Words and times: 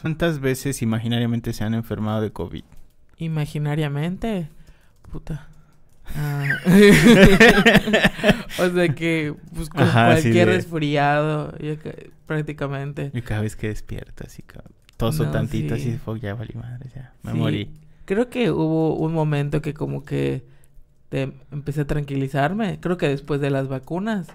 ¿Cuántas 0.00 0.40
veces 0.40 0.82
imaginariamente 0.82 1.52
se 1.52 1.64
han 1.64 1.74
enfermado 1.74 2.20
de 2.20 2.32
COVID? 2.32 2.64
Imaginariamente. 3.18 4.48
Puta. 5.12 5.46
Ah. 6.16 6.42
o 8.58 8.68
sea 8.70 8.88
que 8.96 9.32
pues, 9.54 9.68
con 9.68 9.82
Ajá, 9.82 10.16
sí, 10.16 10.22
cualquier 10.22 10.48
de- 10.48 10.54
resfriado, 10.56 11.54
prácticamente. 12.26 13.12
Y 13.14 13.22
cada 13.22 13.42
vez 13.42 13.54
que 13.54 13.68
despierto, 13.68 14.24
así 14.26 14.42
toso 14.96 15.24
No, 15.24 15.30
tantito, 15.30 15.76
sí. 15.76 15.82
así, 15.90 15.98
fuck, 15.98 16.18
ya 16.18 16.34
valí 16.34 16.54
madre, 16.54 16.90
ya, 16.94 17.14
me 17.22 17.30
Sí. 17.32 17.38
morí. 17.38 17.70
Creo 18.06 18.28
que 18.28 18.50
hubo 18.50 18.96
un 18.96 19.12
momento 19.12 19.62
que 19.62 19.72
como 19.72 20.04
que 20.04 20.44
te- 21.10 21.32
empecé 21.52 21.82
a 21.82 21.86
tranquilizarme. 21.86 22.80
Creo 22.80 22.96
que 22.96 23.06
después 23.08 23.40
de 23.40 23.50
las 23.50 23.68
vacunas. 23.68 24.26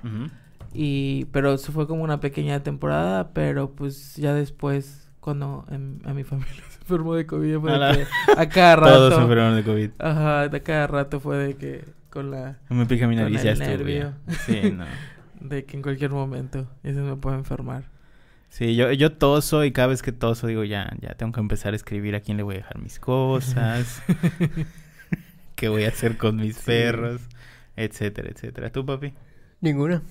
Y, 0.74 1.26
pero 1.34 1.54
eso 1.54 1.74
fue 1.74 1.88
como 1.88 2.04
una 2.04 2.22
pequeña 2.22 2.64
temporada, 2.64 3.34
pero 3.34 3.72
pues 3.76 4.16
ya 4.16 4.34
después, 4.34 5.05
cuando 5.26 5.66
en- 5.72 6.02
a 6.06 6.14
mi 6.14 6.24
familia 6.24 6.54
se 6.70 6.78
enfermó 6.82 7.16
de 7.16 7.26
COVID, 7.26 7.58
fue 7.58 7.72
A 7.72 7.74
de 7.74 7.80
la- 7.80 7.96
que 7.96 8.06
a 8.38 8.48
cada 8.50 8.76
rato. 8.76 8.94
Todos 8.94 9.16
se 9.16 9.22
enfermaron 9.22 9.56
de 9.56 9.64
COVID. 9.64 9.90
Ajá, 9.98 10.48
de 10.50 10.62
cada 10.62 10.86
rato 10.86 11.20
fue 11.20 11.38
de 11.38 11.56
que 11.56 11.84
con 12.12 12.30
la... 12.30 12.58
Me 12.70 12.86
pica 12.86 13.08
mi 13.08 13.16
Con 13.16 13.24
nariz, 13.24 13.44
el 13.44 13.58
ya 13.58 13.66
nervio. 13.66 14.14
Sí, 14.46 14.72
no. 14.72 14.86
De 15.42 15.66
que 15.66 15.76
en 15.78 15.84
cualquier 15.84 16.12
momento 16.12 16.68
eso 16.84 17.02
me 17.02 17.16
puede 17.18 17.38
enfermar. 17.38 17.84
Sí, 18.50 18.76
yo, 18.76 18.92
yo 18.94 19.12
toso 19.12 19.66
y 19.66 19.72
cada 19.72 19.88
vez 19.90 20.02
que 20.02 20.12
toso 20.12 20.48
digo, 20.48 20.64
ya, 20.64 20.92
ya 21.02 21.16
tengo 21.16 21.34
que 21.34 21.40
empezar 21.42 21.74
a 21.74 21.76
escribir 21.76 22.16
a 22.16 22.22
quién 22.22 22.38
le 22.38 22.44
voy 22.44 22.56
a 22.56 22.58
dejar 22.60 22.80
mis 22.80 23.00
cosas, 23.00 24.02
qué 25.56 25.68
voy 25.70 25.84
a 25.84 25.90
hacer 25.90 26.18
con 26.18 26.38
mis 26.38 26.56
Sí. 26.56 26.64
perros, 26.66 27.22
etcétera, 27.76 28.30
etcétera. 28.30 28.72
¿Tú, 28.72 28.86
papi? 28.86 29.14
Ninguna. 29.62 30.02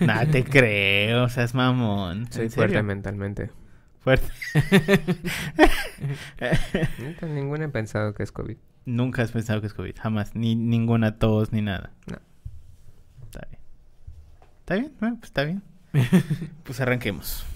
Nada, 0.00 0.26
te 0.26 0.44
creo, 0.44 1.24
o 1.24 1.28
sea, 1.28 1.44
es 1.44 1.54
mamón. 1.54 2.26
Soy 2.32 2.44
¿En 2.46 2.50
fuerte 2.52 2.82
mentalmente. 2.82 3.50
Fuerte. 4.02 4.26
Nunca, 6.98 7.26
ninguna 7.26 7.66
he 7.66 7.68
pensado 7.68 8.14
que 8.14 8.24
es 8.24 8.32
COVID. 8.32 8.56
Nunca 8.84 9.22
has 9.22 9.30
pensado 9.30 9.60
que 9.60 9.68
es 9.68 9.74
COVID, 9.74 9.94
jamás, 9.96 10.34
ni 10.34 10.56
ninguna 10.56 11.18
tos, 11.18 11.52
ni 11.52 11.62
nada. 11.62 11.92
No. 12.06 12.18
Está 13.24 13.46
bien. 13.48 13.60
¿Está 14.58 14.74
bien? 14.74 14.92
Bueno, 14.98 15.16
pues 15.20 15.30
está 15.30 15.44
bien. 15.44 15.62
pues 16.64 16.80
arranquemos. 16.80 17.46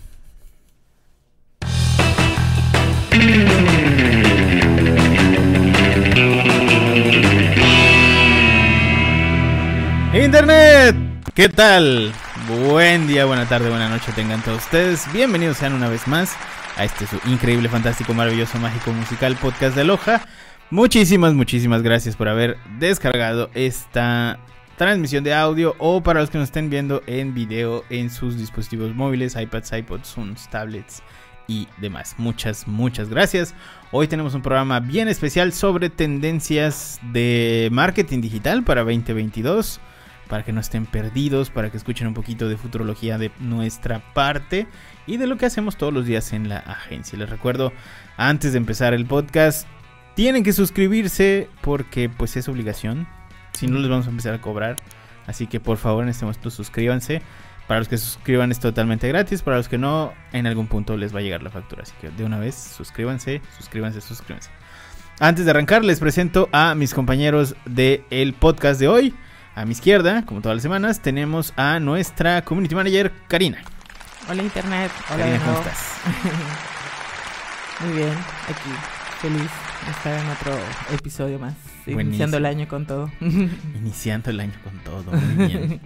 Internet, 10.15 10.95
¿qué 11.35 11.48
tal? 11.48 12.13
Buen 12.45 13.09
día, 13.09 13.25
buena 13.25 13.48
tarde, 13.48 13.70
buena 13.70 13.89
noche 13.89 14.12
tengan 14.15 14.42
todos 14.42 14.62
ustedes. 14.62 15.11
Bienvenidos 15.12 15.56
sean 15.56 15.73
una 15.73 15.89
vez 15.89 16.06
más 16.06 16.37
a 16.77 16.84
este 16.84 17.06
su 17.06 17.19
increíble, 17.25 17.69
fantástico, 17.69 18.15
maravilloso, 18.15 18.59
mágico, 18.59 18.92
musical 18.92 19.34
podcast 19.37 19.75
de 19.75 19.84
Loja. 19.84 20.25
Muchísimas, 20.70 21.34
muchísimas 21.34 21.83
gracias 21.83 22.14
por 22.14 22.29
haber 22.29 22.57
descargado 22.79 23.51
esta 23.55 24.39
transmisión 24.77 25.25
de 25.25 25.34
audio 25.34 25.75
o 25.79 26.03
para 26.03 26.20
los 26.20 26.31
que 26.31 26.39
nos 26.39 26.48
estén 26.48 26.70
viendo 26.70 27.03
en 27.07 27.34
video 27.34 27.83
en 27.91 28.11
sus 28.11 28.39
dispositivos 28.39 28.95
móviles, 28.95 29.34
iPads, 29.34 29.73
iPods, 29.73 30.14
Zooms, 30.14 30.48
tablets 30.48 31.03
y 31.48 31.67
demás. 31.79 32.14
Muchas, 32.19 32.69
muchas 32.69 33.09
gracias. 33.09 33.55
Hoy 33.91 34.07
tenemos 34.07 34.34
un 34.34 34.42
programa 34.42 34.79
bien 34.79 35.09
especial 35.09 35.53
sobre 35.53 35.91
tendencias 35.91 37.01
de 37.12 37.70
marketing 37.73 38.20
digital 38.20 38.62
para 38.62 38.83
2022. 38.83 39.81
Para 40.29 40.45
que 40.45 40.53
no 40.53 40.61
estén 40.61 40.87
perdidos, 40.87 41.51
para 41.51 41.71
que 41.71 41.77
escuchen 41.77 42.09
un 42.09 42.15
poquito 42.15 42.49
de 42.49 42.57
futurología 42.57 43.19
de 43.19 43.31
nuestra 43.39 44.13
parte 44.13 44.67
y 45.07 45.19
de 45.19 45.27
lo 45.27 45.37
que 45.37 45.47
hacemos 45.47 45.77
todos 45.77 45.93
los 45.93 46.05
días 46.05 46.33
en 46.33 46.49
la 46.49 46.59
agencia. 46.59 47.19
Les 47.19 47.31
recuerdo, 47.31 47.73
antes 48.17 48.53
de 48.53 48.59
empezar 48.59 48.93
el 48.93 49.07
podcast, 49.07 49.69
tienen 50.15 50.43
que 50.43 50.53
suscribirse 50.53 51.49
porque 51.61 52.09
pues 52.09 52.37
es 52.37 52.49
obligación. 52.49 53.07
Si 53.53 53.67
no 53.67 53.79
les 53.79 53.89
vamos 53.89 54.07
a 54.07 54.11
empezar 54.11 54.35
a 54.35 54.41
cobrar. 54.41 54.77
Así 55.27 55.47
que 55.47 55.61
por 55.61 55.77
favor 55.77 56.05
en 56.05 56.09
este 56.09 56.25
momento 56.25 56.51
suscríbanse. 56.51 57.23
Para 57.67 57.81
los 57.81 57.89
que 57.89 57.98
suscriban 57.98 58.51
es 58.51 58.59
totalmente 58.59 59.09
gratis. 59.09 59.42
Para 59.42 59.59
los 59.59 59.69
que 59.69 59.77
no, 59.77 60.13
en 60.33 60.47
algún 60.47 60.69
punto 60.69 60.97
les 60.97 61.15
va 61.15 61.19
a 61.19 61.23
llegar 61.23 61.42
la 61.42 61.51
factura. 61.51 61.83
Así 61.83 61.92
que 62.01 62.11
de 62.11 62.25
una 62.25 62.39
vez 62.39 62.55
suscríbanse, 62.55 63.42
suscríbanse, 63.59 64.01
suscríbanse. 64.01 64.51
Antes 65.19 65.45
de 65.45 65.51
arrancar 65.51 65.85
les 65.85 66.01
presento 66.01 66.48
a 66.53 66.75
mis 66.75 66.95
compañeros 66.95 67.55
del 67.67 68.35
podcast 68.35 68.81
de 68.81 68.89
hoy. 68.89 69.15
A 69.56 69.64
mi 69.64 69.72
izquierda, 69.72 70.22
como 70.27 70.42
todas 70.42 70.56
las 70.56 70.62
semanas, 70.62 71.00
tenemos 71.00 71.55
a 71.56 71.80
nuestra 71.80 72.42
community 72.42 72.74
manager 72.74 73.11
Karina. 73.27 73.62
Hola 74.28 74.42
Internet. 74.42 74.92
Hola 75.08 75.18
Karina, 75.18 75.44
¿cómo 75.46 75.58
estás? 75.61 75.94
Muy 77.80 77.92
bien, 77.96 78.12
aquí. 78.44 78.70
Feliz 79.22 79.50
de 79.86 79.90
estar 79.92 80.20
en 80.22 80.30
otro 80.30 80.58
episodio 80.92 81.39
más. 81.39 81.55
Buenísimo. 81.86 82.00
Iniciando 82.02 82.36
el 82.36 82.44
año 82.44 82.68
con 82.68 82.84
todo. 82.84 83.11
Iniciando 83.20 84.28
el 84.28 84.40
año 84.40 84.52
con 84.62 84.78
todo, 84.80 85.11
muy 85.11 85.46
bien. 85.46 85.80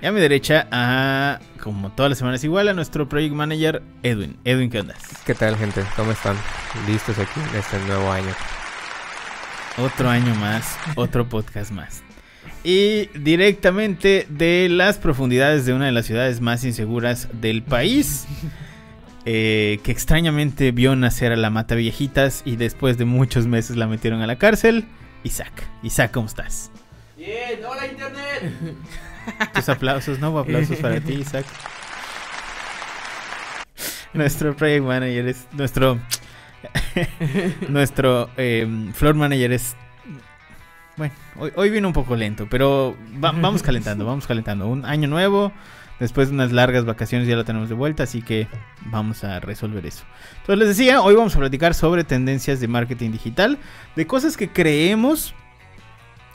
Y 0.00 0.06
a 0.06 0.12
mi 0.12 0.20
derecha, 0.20 0.66
a, 0.70 1.40
como 1.62 1.92
todas 1.92 2.08
las 2.08 2.18
semanas 2.18 2.42
igual, 2.42 2.68
a 2.68 2.72
nuestro 2.72 3.06
project 3.06 3.34
manager 3.34 3.82
Edwin. 4.02 4.38
Edwin, 4.44 4.70
¿qué 4.70 4.80
onda? 4.80 4.94
¿Qué 5.26 5.34
tal, 5.34 5.58
gente? 5.58 5.84
¿Cómo 5.94 6.12
están? 6.12 6.36
¿Listos 6.86 7.18
aquí 7.18 7.38
en 7.52 7.58
este 7.58 7.78
nuevo 7.80 8.10
año? 8.10 8.32
Otro 9.76 10.08
año 10.08 10.34
más, 10.36 10.74
otro 10.96 11.28
podcast 11.28 11.70
más. 11.70 12.02
Y 12.62 13.06
directamente 13.18 14.26
de 14.28 14.68
las 14.70 14.98
profundidades 14.98 15.64
de 15.64 15.72
una 15.72 15.86
de 15.86 15.92
las 15.92 16.06
ciudades 16.06 16.40
más 16.40 16.64
inseguras 16.64 17.28
del 17.40 17.62
país, 17.62 18.26
eh, 19.24 19.80
que 19.82 19.92
extrañamente 19.92 20.70
vio 20.70 20.94
nacer 20.94 21.32
a 21.32 21.36
la 21.36 21.50
Mata 21.50 21.74
Viejitas 21.74 22.42
y 22.44 22.56
después 22.56 22.98
de 22.98 23.06
muchos 23.06 23.46
meses 23.46 23.76
la 23.76 23.86
metieron 23.86 24.20
a 24.20 24.26
la 24.26 24.36
cárcel, 24.36 24.84
Isaac. 25.24 25.66
Isaac, 25.82 26.10
¿cómo 26.12 26.26
estás? 26.26 26.70
Bien, 27.16 27.60
hola 27.66 27.86
Internet. 27.86 28.76
Tus 29.54 29.68
aplausos, 29.68 30.18
¿no? 30.18 30.38
Aplausos 30.38 30.78
para 30.78 31.00
ti, 31.00 31.14
Isaac. 31.14 31.46
Nuestro 34.12 34.56
project 34.56 34.84
manager 34.84 35.28
es. 35.28 35.46
Nuestro. 35.52 36.00
nuestro 37.68 38.28
eh, 38.36 38.66
floor 38.94 39.14
manager 39.14 39.52
es. 39.52 39.76
Bueno, 41.00 41.14
hoy, 41.38 41.50
hoy 41.56 41.70
vino 41.70 41.88
un 41.88 41.94
poco 41.94 42.14
lento, 42.14 42.46
pero 42.50 42.94
va- 43.24 43.32
vamos 43.32 43.62
calentando, 43.64 44.04
vamos 44.04 44.26
calentando. 44.26 44.68
Un 44.68 44.84
año 44.84 45.08
nuevo, 45.08 45.50
después 45.98 46.28
de 46.28 46.34
unas 46.34 46.52
largas 46.52 46.84
vacaciones 46.84 47.26
ya 47.26 47.36
lo 47.36 47.44
tenemos 47.46 47.70
de 47.70 47.74
vuelta, 47.74 48.02
así 48.02 48.20
que 48.20 48.48
vamos 48.84 49.24
a 49.24 49.40
resolver 49.40 49.86
eso. 49.86 50.04
Entonces 50.40 50.58
les 50.58 50.68
decía, 50.76 51.00
hoy 51.00 51.14
vamos 51.14 51.34
a 51.34 51.38
platicar 51.38 51.72
sobre 51.72 52.04
tendencias 52.04 52.60
de 52.60 52.68
marketing 52.68 53.12
digital, 53.12 53.56
de 53.96 54.06
cosas 54.06 54.36
que 54.36 54.50
creemos 54.50 55.34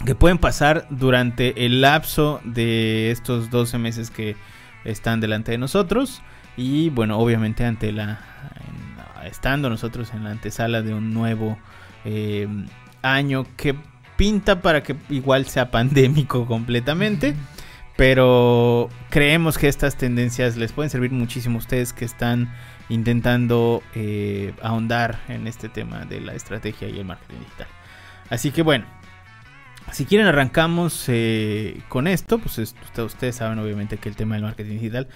que 0.03 0.15
pueden 0.15 0.39
pasar 0.39 0.87
durante 0.89 1.67
el 1.67 1.81
lapso 1.81 2.41
de 2.43 3.11
estos 3.11 3.51
12 3.51 3.77
meses 3.77 4.09
que 4.09 4.35
están 4.83 5.19
delante 5.19 5.51
de 5.51 5.59
nosotros 5.59 6.23
y 6.57 6.89
bueno 6.89 7.19
obviamente 7.19 7.65
ante 7.65 7.91
la 7.91 8.19
estando 9.25 9.69
nosotros 9.69 10.11
en 10.15 10.23
la 10.23 10.31
antesala 10.31 10.81
de 10.81 10.95
un 10.95 11.13
nuevo 11.13 11.55
eh, 12.03 12.47
año 13.03 13.45
que 13.57 13.75
pinta 14.17 14.61
para 14.61 14.81
que 14.83 14.95
igual 15.09 15.45
sea 15.45 15.71
pandémico 15.71 16.45
completamente 16.45 17.35
pero 17.97 18.89
creemos 19.09 19.57
que 19.57 19.67
estas 19.69 19.95
tendencias 19.95 20.57
les 20.57 20.71
pueden 20.73 20.89
servir 20.89 21.11
muchísimo 21.11 21.55
a 21.55 21.59
ustedes 21.59 21.93
que 21.93 22.03
están 22.05 22.53
intentando 22.89 23.81
eh, 23.95 24.53
ahondar 24.61 25.19
en 25.29 25.47
este 25.47 25.69
tema 25.69 26.03
de 26.05 26.19
la 26.19 26.33
estrategia 26.33 26.89
y 26.89 26.99
el 26.99 27.05
marketing 27.05 27.39
digital. 27.39 27.67
Así 28.29 28.51
que 28.51 28.61
bueno 28.63 28.85
si 29.91 30.05
quieren 30.05 30.27
arrancamos 30.27 31.05
eh, 31.07 31.79
con 31.89 32.07
esto, 32.07 32.39
pues 32.39 32.57
es- 32.59 32.75
usted- 32.83 33.03
ustedes 33.03 33.35
saben 33.35 33.59
obviamente 33.59 33.97
que 33.97 34.09
el 34.09 34.15
tema 34.15 34.35
del 34.35 34.43
marketing 34.43 34.73
digital 34.73 35.07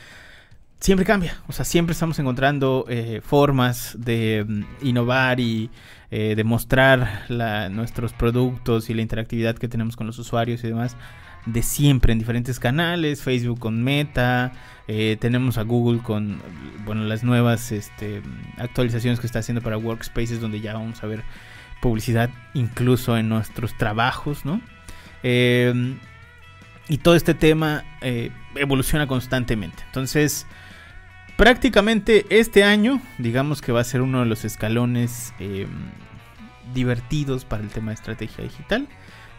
siempre 0.79 1.05
cambia, 1.05 1.41
o 1.47 1.51
sea, 1.51 1.65
siempre 1.65 1.93
estamos 1.93 2.17
encontrando 2.19 2.85
eh, 2.89 3.21
formas 3.23 3.95
de 3.99 4.45
mm, 4.47 4.87
innovar 4.87 5.39
y 5.39 5.69
eh, 6.11 6.33
de 6.35 6.43
mostrar 6.43 7.25
nuestros 7.71 8.13
productos 8.13 8.89
y 8.89 8.93
la 8.93 9.01
interactividad 9.01 9.55
que 9.55 9.67
tenemos 9.67 9.95
con 9.95 10.07
los 10.07 10.17
usuarios 10.17 10.63
y 10.63 10.67
demás 10.67 10.95
de 11.45 11.63
siempre 11.63 12.13
en 12.13 12.19
diferentes 12.19 12.59
canales, 12.59 13.23
Facebook 13.23 13.59
con 13.59 13.83
Meta, 13.83 14.51
eh, 14.87 15.17
tenemos 15.19 15.57
a 15.57 15.63
Google 15.63 16.01
con 16.01 16.41
bueno 16.85 17.03
las 17.03 17.23
nuevas 17.23 17.71
este, 17.71 18.21
actualizaciones 18.57 19.19
que 19.19 19.27
está 19.27 19.39
haciendo 19.39 19.61
para 19.61 19.77
Workspaces 19.77 20.41
donde 20.41 20.61
ya 20.61 20.73
vamos 20.73 21.03
a 21.03 21.07
ver 21.07 21.23
publicidad 21.81 22.29
incluso 22.53 23.17
en 23.17 23.29
nuestros 23.29 23.77
trabajos, 23.77 24.45
¿no? 24.45 24.61
Eh, 25.23 25.95
y 26.87 26.97
todo 26.97 27.15
este 27.15 27.33
tema 27.33 27.83
eh, 28.01 28.31
evoluciona 28.55 29.07
constantemente. 29.07 29.83
Entonces, 29.85 30.47
prácticamente 31.39 32.25
este 32.31 32.65
año, 32.65 33.01
digamos 33.17 33.61
que 33.61 33.71
va 33.71 33.79
a 33.79 33.85
ser 33.85 34.01
uno 34.01 34.19
de 34.19 34.25
los 34.25 34.43
escalones 34.43 35.33
eh, 35.39 35.67
divertidos 36.73 37.45
para 37.45 37.63
el 37.63 37.69
tema 37.69 37.91
de 37.91 37.95
estrategia 37.95 38.43
digital. 38.43 38.89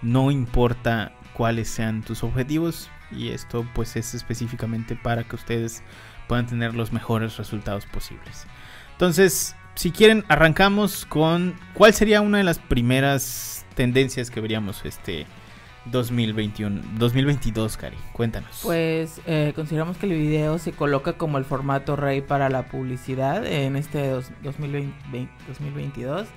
No 0.01 0.31
importa 0.31 1.13
cuáles 1.35 1.69
sean 1.69 2.01
tus 2.01 2.25
objetivos 2.25 2.89
y 3.11 3.29
esto 3.29 3.67
pues 3.75 3.97
es 3.97 4.15
específicamente 4.15 4.97
para 4.97 5.25
que 5.25 5.37
ustedes 5.37 5.83
puedan 6.27 6.47
tener 6.47 6.75
los 6.75 6.91
mejores 6.91 7.37
resultados 7.37 7.85
posibles. 7.85 8.47
Entonces, 8.93 9.55
si 9.75 9.91
quieren, 9.91 10.25
arrancamos 10.29 11.05
con 11.05 11.55
cuál 11.75 11.93
sería 11.93 12.23
una 12.23 12.39
de 12.39 12.45
las 12.45 12.59
primeras 12.59 13.67
tendencias 13.75 14.31
que 14.31 14.41
veríamos 14.41 14.87
este 14.87 15.27
2021, 15.87 16.81
2022, 16.99 17.77
Cari. 17.77 17.97
Cuéntanos. 18.13 18.61
Pues 18.63 19.21
eh, 19.27 19.53
consideramos 19.55 19.97
que 19.97 20.07
el 20.07 20.13
video 20.13 20.59
se 20.59 20.73
coloca 20.73 21.15
como 21.15 21.39
el 21.39 21.45
formato 21.45 21.97
rey 21.97 22.21
para 22.21 22.49
la 22.49 22.69
publicidad 22.69 23.47
en 23.47 23.77
este 23.77 24.09
dos, 24.09 24.31
2020, 24.43 25.29
2022. 25.49 26.29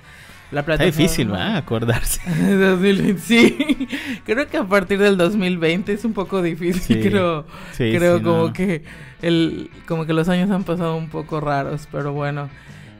La 0.50 0.64
plataforma... 0.64 0.88
Está 0.88 1.02
difícil, 1.02 1.28
¿verdad? 1.28 1.56
Acordarse. 1.56 2.20
2020, 2.30 3.18
sí. 3.20 3.88
creo 4.24 4.46
que 4.48 4.56
a 4.56 4.64
partir 4.64 4.98
del 4.98 5.16
2020 5.16 5.92
es 5.92 6.04
un 6.04 6.12
poco 6.12 6.42
difícil. 6.42 7.02
creo 7.02 7.46
creo 7.76 8.22
como 8.22 8.52
que 8.52 8.84
el 9.22 9.70
como 9.86 10.06
que 10.06 10.12
los 10.12 10.28
años 10.28 10.50
han 10.50 10.64
pasado 10.64 10.96
un 10.96 11.08
poco 11.08 11.40
raros, 11.40 11.88
pero 11.90 12.12
bueno. 12.12 12.48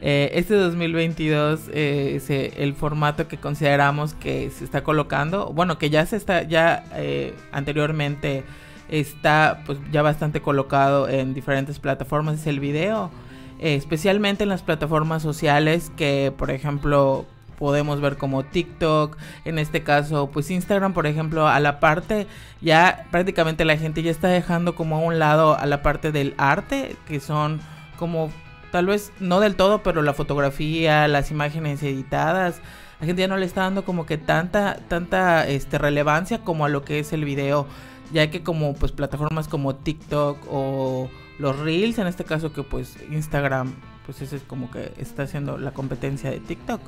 Eh, 0.07 0.39
este 0.39 0.53
2022 0.57 1.71
eh, 1.73 2.53
el 2.59 2.75
formato 2.75 3.27
que 3.27 3.39
consideramos 3.39 4.13
que 4.13 4.51
se 4.51 4.63
está 4.63 4.85
colocando, 4.85 5.51
bueno, 5.55 5.79
que 5.79 5.89
ya 5.89 6.05
se 6.05 6.17
está, 6.17 6.43
ya 6.43 6.85
eh, 6.93 7.35
anteriormente 7.53 8.45
está 8.91 9.63
pues 9.65 9.79
ya 9.91 10.03
bastante 10.03 10.43
colocado 10.43 11.09
en 11.09 11.33
diferentes 11.33 11.79
plataformas 11.79 12.41
es 12.41 12.47
el 12.47 12.61
video, 12.61 13.11
especialmente 13.59 14.43
en 14.43 14.51
las 14.51 14.63
plataformas 14.63 15.23
sociales 15.23 15.91
que 15.97 16.35
por 16.37 16.51
ejemplo 16.51 17.25
podemos 17.59 18.03
ver 18.03 18.19
como 18.19 18.45
TikTok, 18.45 19.17
en 19.47 19.59
este 19.59 19.85
caso 19.85 20.29
pues 20.31 20.51
Instagram 20.51 20.93
por 20.93 21.07
ejemplo 21.07 21.49
a 21.49 21.59
la 21.61 21.81
parte 21.81 22.27
ya 22.61 23.07
prácticamente 23.11 23.65
la 23.65 23.79
gente 23.79 24.03
ya 24.03 24.11
está 24.11 24.29
dejando 24.29 24.75
como 24.75 24.97
a 24.97 24.99
un 24.99 25.19
lado 25.19 25.59
a 25.59 25.65
la 25.65 25.83
parte 25.83 26.13
del 26.13 26.35
arte 26.37 26.95
que 27.09 27.21
son 27.21 27.63
como 27.99 28.31
tal 28.75 28.87
vez 28.87 29.13
no 29.21 29.39
del 29.39 29.55
todo 29.55 29.85
pero 29.85 30.03
la 30.03 30.15
fotografía, 30.15 31.07
las 31.07 31.31
imágenes 31.31 31.81
editadas 31.85 32.61
la 32.99 33.07
gente 33.07 33.23
ya 33.23 33.29
no 33.29 33.37
le 33.37 33.47
está 33.47 33.61
dando 33.61 33.85
como 33.85 34.05
que 34.05 34.19
tanta 34.19 34.79
tanta 34.89 35.47
este 35.47 35.79
relevancia 35.79 36.41
como 36.41 36.65
a 36.65 36.69
lo 36.69 36.83
que 36.83 36.99
es 36.99 37.13
el 37.13 37.25
video 37.25 37.69
ya 38.13 38.33
que 38.33 38.43
como 38.43 38.75
pues 38.75 38.91
plataformas 38.91 39.47
como 39.47 39.77
TikTok 39.77 40.39
o 40.51 41.09
los 41.39 41.57
reels 41.61 42.01
en 42.01 42.09
este 42.09 42.25
caso 42.25 42.53
que 42.53 42.65
pues 42.65 42.97
Instagram 43.13 43.77
pues 44.07 44.21
ese 44.23 44.35
es 44.35 44.43
como 44.43 44.69
que 44.73 44.93
está 44.99 45.23
haciendo 45.23 45.57
la 45.57 45.71
competencia 45.71 46.29
de 46.29 46.41
TikTok 46.41 46.81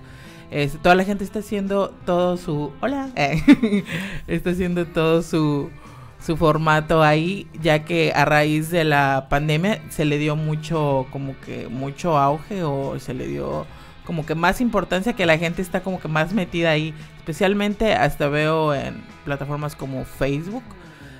toda 0.82 0.96
la 0.96 1.04
gente 1.04 1.24
está 1.24 1.40
haciendo 1.40 1.92
todo 2.04 2.36
su... 2.36 2.72
Hola. 2.80 3.10
está 4.26 4.50
haciendo 4.50 4.86
todo 4.86 5.22
su, 5.22 5.70
su 6.26 6.36
formato 6.36 7.04
ahí, 7.04 7.46
ya 7.62 7.84
que 7.84 8.12
a 8.12 8.24
raíz 8.24 8.68
de 8.70 8.82
la 8.82 9.28
pandemia 9.30 9.80
se 9.90 10.04
le 10.04 10.18
dio 10.18 10.34
mucho, 10.34 11.06
como 11.12 11.38
que 11.40 11.68
mucho 11.68 12.18
auge 12.18 12.64
o 12.64 12.98
se 12.98 13.14
le 13.14 13.28
dio 13.28 13.64
como 14.04 14.26
que 14.26 14.34
más 14.34 14.60
importancia 14.60 15.12
que 15.12 15.24
la 15.24 15.38
gente 15.38 15.62
está 15.62 15.82
como 15.82 16.00
que 16.00 16.08
más 16.08 16.32
metida 16.32 16.70
ahí, 16.70 16.92
especialmente 17.18 17.94
hasta 17.94 18.28
veo 18.28 18.74
en 18.74 19.02
plataformas 19.24 19.76
como 19.76 20.04
Facebook. 20.04 20.64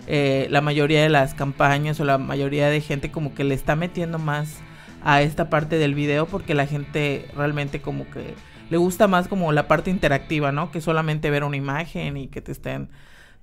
Eh, 0.09 0.49
la 0.51 0.61
mayoría 0.61 1.03
de 1.03 1.09
las 1.09 1.35
campañas 1.35 2.01
o 2.01 2.05
la 2.05 2.19
mayoría 2.19 2.69
de 2.69 2.81
gente 2.81 3.11
como 3.11 3.35
que 3.35 3.45
le 3.45 3.55
está 3.55 3.77
metiendo 3.77 4.19
más 4.19 4.59
a 5.05 5.23
esta 5.23 5.51
parte 5.51 5.79
del 5.79 5.95
video 5.95 6.27
porque 6.27 6.55
la 6.55 6.67
gente 6.67 7.29
realmente 7.37 7.81
como 7.81 8.11
que 8.11 8.35
le 8.71 8.77
gusta 8.77 9.07
más 9.07 9.29
como 9.29 9.53
la 9.53 9.69
parte 9.69 9.91
interactiva, 9.91 10.51
¿no? 10.51 10.73
Que 10.73 10.81
solamente 10.81 11.31
ver 11.31 11.45
una 11.45 11.57
imagen 11.57 12.17
y 12.17 12.27
que 12.27 12.41
te 12.41 12.51
estén, 12.51 12.89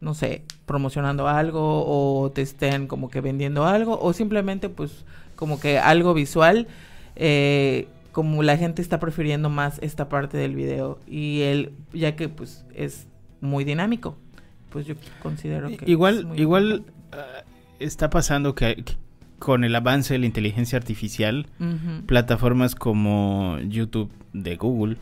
no 0.04 0.14
sé, 0.14 0.44
promocionando 0.66 1.28
algo 1.28 1.86
o 1.88 2.30
te 2.32 2.42
estén 2.42 2.88
como 2.88 3.10
que 3.10 3.22
vendiendo 3.22 3.66
algo 3.66 4.00
o 4.00 4.14
simplemente 4.14 4.70
pues 4.70 5.06
como 5.36 5.60
que 5.60 5.80
algo 5.80 6.14
visual. 6.14 6.68
Eh, 7.16 7.88
como 8.12 8.44
la 8.44 8.58
gente 8.58 8.82
está 8.84 9.00
prefiriendo 9.00 9.50
más 9.50 9.80
esta 9.82 10.08
parte 10.08 10.38
del 10.38 10.56
video 10.56 11.00
y 11.08 11.42
él 11.42 11.72
ya 11.94 12.16
que 12.16 12.30
pues 12.30 12.64
es 12.76 13.08
muy 13.42 13.64
dinámico 13.64 14.16
pues 14.70 14.86
yo 14.86 14.94
considero 15.22 15.76
que 15.76 15.90
igual 15.90 16.28
igual 16.36 16.86
ah, 17.12 17.44
está 17.80 18.12
pasando 18.12 18.54
que, 18.54 18.84
con 19.40 19.64
el 19.64 19.76
avance 19.76 20.14
de 20.14 20.20
la 20.20 20.28
inteligencia 20.28 20.78
artificial 20.78 21.48
plataformas 22.06 22.76
como 22.76 23.58
YouTube 23.68 24.12
de 24.32 24.58
Google 24.58 24.98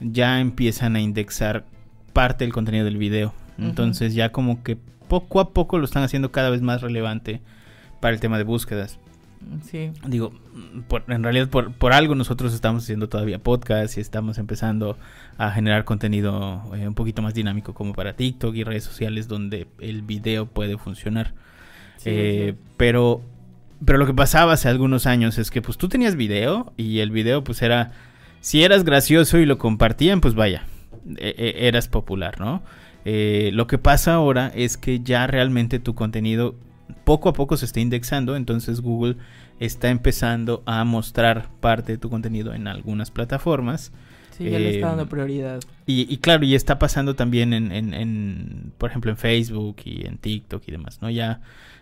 ya 0.00 0.40
empiezan 0.40 0.94
a 0.96 1.00
indexar 1.00 1.64
parte 2.12 2.44
del 2.44 2.52
contenido 2.52 2.84
del 2.84 2.98
video. 2.98 3.32
Entonces 3.58 4.14
ya 4.14 4.30
como 4.32 4.62
que 4.62 4.76
poco 5.08 5.40
a 5.40 5.50
poco 5.50 5.78
lo 5.78 5.84
están 5.84 6.02
haciendo 6.02 6.32
cada 6.32 6.50
vez 6.50 6.62
más 6.62 6.80
relevante 6.80 7.40
para 8.00 8.14
el 8.14 8.20
tema 8.20 8.38
de 8.38 8.44
búsquedas. 8.44 8.98
Sí. 9.64 9.90
Digo, 10.06 10.32
en 11.08 11.22
realidad 11.22 11.48
por, 11.48 11.92
algo 11.92 12.14
nosotros 12.14 12.54
estamos 12.54 12.84
haciendo 12.84 13.08
todavía 13.08 13.38
podcast 13.38 13.96
y 13.98 14.00
estamos 14.00 14.38
empezando 14.38 14.96
a 15.36 15.50
generar 15.50 15.84
contenido 15.84 16.62
eh, 16.76 16.86
un 16.86 16.94
poquito 16.94 17.22
más 17.22 17.34
dinámico 17.34 17.74
como 17.74 17.92
para 17.92 18.14
TikTok 18.14 18.54
y 18.54 18.64
redes 18.64 18.84
sociales 18.84 19.28
donde 19.28 19.66
el 19.80 20.02
video 20.02 20.46
puede 20.46 20.78
funcionar. 20.78 21.34
Eh, 22.04 22.54
pero, 22.76 23.22
pero 23.84 23.98
lo 23.98 24.06
que 24.06 24.14
pasaba 24.14 24.54
hace 24.54 24.68
algunos 24.68 25.06
años 25.06 25.38
es 25.38 25.50
que 25.50 25.62
pues 25.62 25.78
tú 25.78 25.88
tenías 25.88 26.16
video 26.16 26.72
y 26.76 27.00
el 27.00 27.10
video 27.10 27.44
pues 27.44 27.62
era 27.62 27.92
si 28.40 28.64
eras 28.64 28.84
gracioso 28.84 29.38
y 29.38 29.46
lo 29.46 29.58
compartían, 29.58 30.20
pues 30.20 30.34
vaya, 30.34 30.64
e, 31.16 31.34
e, 31.38 31.68
eras 31.68 31.88
popular, 31.88 32.40
¿no? 32.40 32.62
Eh, 33.04 33.50
lo 33.52 33.66
que 33.66 33.78
pasa 33.78 34.14
ahora 34.14 34.52
es 34.54 34.76
que 34.76 35.00
ya 35.00 35.26
realmente 35.26 35.78
tu 35.78 35.94
contenido 35.94 36.54
poco 37.04 37.28
a 37.28 37.32
poco 37.32 37.56
se 37.56 37.64
está 37.64 37.80
indexando, 37.80 38.36
entonces 38.36 38.80
Google 38.80 39.16
está 39.60 39.90
empezando 39.90 40.62
a 40.66 40.84
mostrar 40.84 41.48
parte 41.60 41.92
de 41.92 41.98
tu 41.98 42.10
contenido 42.10 42.54
en 42.54 42.68
algunas 42.68 43.10
plataformas. 43.10 43.92
Sí, 44.36 44.44
ya 44.44 44.58
le 44.58 44.70
está 44.70 44.88
dando 44.88 45.04
eh, 45.04 45.06
prioridad. 45.06 45.60
Y, 45.86 46.16
claro, 46.18 46.44
y 46.44 46.54
está 46.54 46.78
pasando 46.78 47.14
también 47.14 47.52
en, 47.52 48.72
por 48.78 48.90
ejemplo, 48.90 49.10
en 49.10 49.16
Facebook 49.16 49.76
y 49.84 50.06
en 50.06 50.18
TikTok 50.18 50.62
y 50.66 50.72
demás, 50.72 51.00
¿no? 51.02 51.10
Ya, 51.10 51.40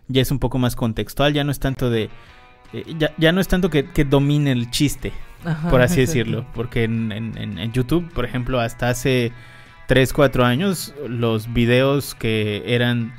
ya 0.08 0.22
es 0.22 0.30
un 0.30 0.38
poco 0.38 0.58
más 0.58 0.74
contextual, 0.74 1.32
ya 1.32 1.44
no 1.44 1.52
es 1.52 1.60
tanto 1.60 1.90
de... 1.90 2.10
Eh, 2.72 2.84
ya, 2.98 3.12
ya, 3.18 3.32
no 3.32 3.40
es 3.40 3.48
tanto 3.48 3.70
que, 3.70 3.90
que 3.90 4.04
domine 4.04 4.52
el 4.52 4.70
chiste, 4.70 5.12
por 5.70 5.80
así 5.80 6.00
decirlo. 6.00 6.44
Porque 6.54 6.84
en, 6.84 7.72
YouTube, 7.72 8.12
por 8.12 8.24
ejemplo, 8.24 8.60
hasta 8.60 8.88
hace 8.88 9.32
3, 9.90 10.12
4 10.12 10.44
años, 10.44 10.94
los 11.08 11.52
videos 11.52 12.14
que 12.14 12.62
eran, 12.64 13.12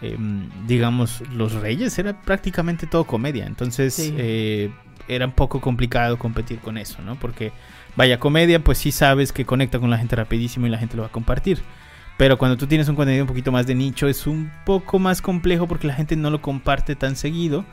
em, 0.00 0.48
digamos, 0.66 1.22
los 1.34 1.52
reyes, 1.52 1.98
era 1.98 2.18
prácticamente 2.22 2.86
todo 2.86 3.04
comedia. 3.04 3.44
Entonces, 3.44 4.10
eh, 4.16 4.70
era 5.06 5.26
un 5.26 5.32
poco 5.32 5.60
complicado 5.60 6.18
competir 6.18 6.60
con 6.60 6.78
eso, 6.78 7.02
¿no? 7.02 7.16
Porque, 7.16 7.52
vaya, 7.94 8.18
comedia, 8.18 8.64
pues 8.64 8.78
sí 8.78 8.90
sabes 8.90 9.32
que 9.32 9.44
conecta 9.44 9.78
con 9.78 9.90
la 9.90 9.98
gente 9.98 10.16
rapidísimo 10.16 10.66
y 10.66 10.70
la 10.70 10.78
gente 10.78 10.96
lo 10.96 11.02
va 11.02 11.08
a 11.08 11.12
compartir. 11.12 11.58
Pero 12.16 12.38
cuando 12.38 12.56
tú 12.56 12.66
tienes 12.66 12.88
un 12.88 12.96
contenido 12.96 13.24
un 13.24 13.28
poquito 13.28 13.52
más 13.52 13.66
de 13.66 13.74
nicho, 13.74 14.08
es 14.08 14.26
un 14.26 14.50
poco 14.64 14.98
más 14.98 15.20
complejo 15.20 15.68
porque 15.68 15.86
la 15.86 15.94
gente 15.94 16.16
no 16.16 16.30
lo 16.30 16.40
comparte 16.40 16.96
tan 16.96 17.16
seguido. 17.16 17.66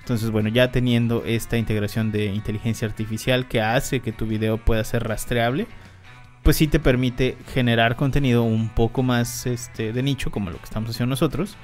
Entonces, 0.00 0.30
bueno, 0.30 0.50
ya 0.50 0.70
teniendo 0.70 1.24
esta 1.24 1.56
integración 1.56 2.12
de 2.12 2.26
inteligencia 2.26 2.86
artificial 2.86 3.48
que 3.48 3.62
hace 3.62 4.00
que 4.00 4.12
tu 4.12 4.26
video 4.26 4.58
pueda 4.58 4.84
ser 4.84 5.04
rastreable, 5.04 5.66
pues 6.44 6.58
sí 6.58 6.68
te 6.68 6.78
permite 6.78 7.38
generar 7.54 7.96
contenido 7.96 8.42
un 8.42 8.68
poco 8.68 9.02
más 9.02 9.46
este, 9.46 9.94
de 9.94 10.02
nicho, 10.02 10.30
como 10.30 10.50
lo 10.50 10.58
que 10.58 10.64
estamos 10.64 10.90
haciendo 10.90 11.10
nosotros, 11.10 11.56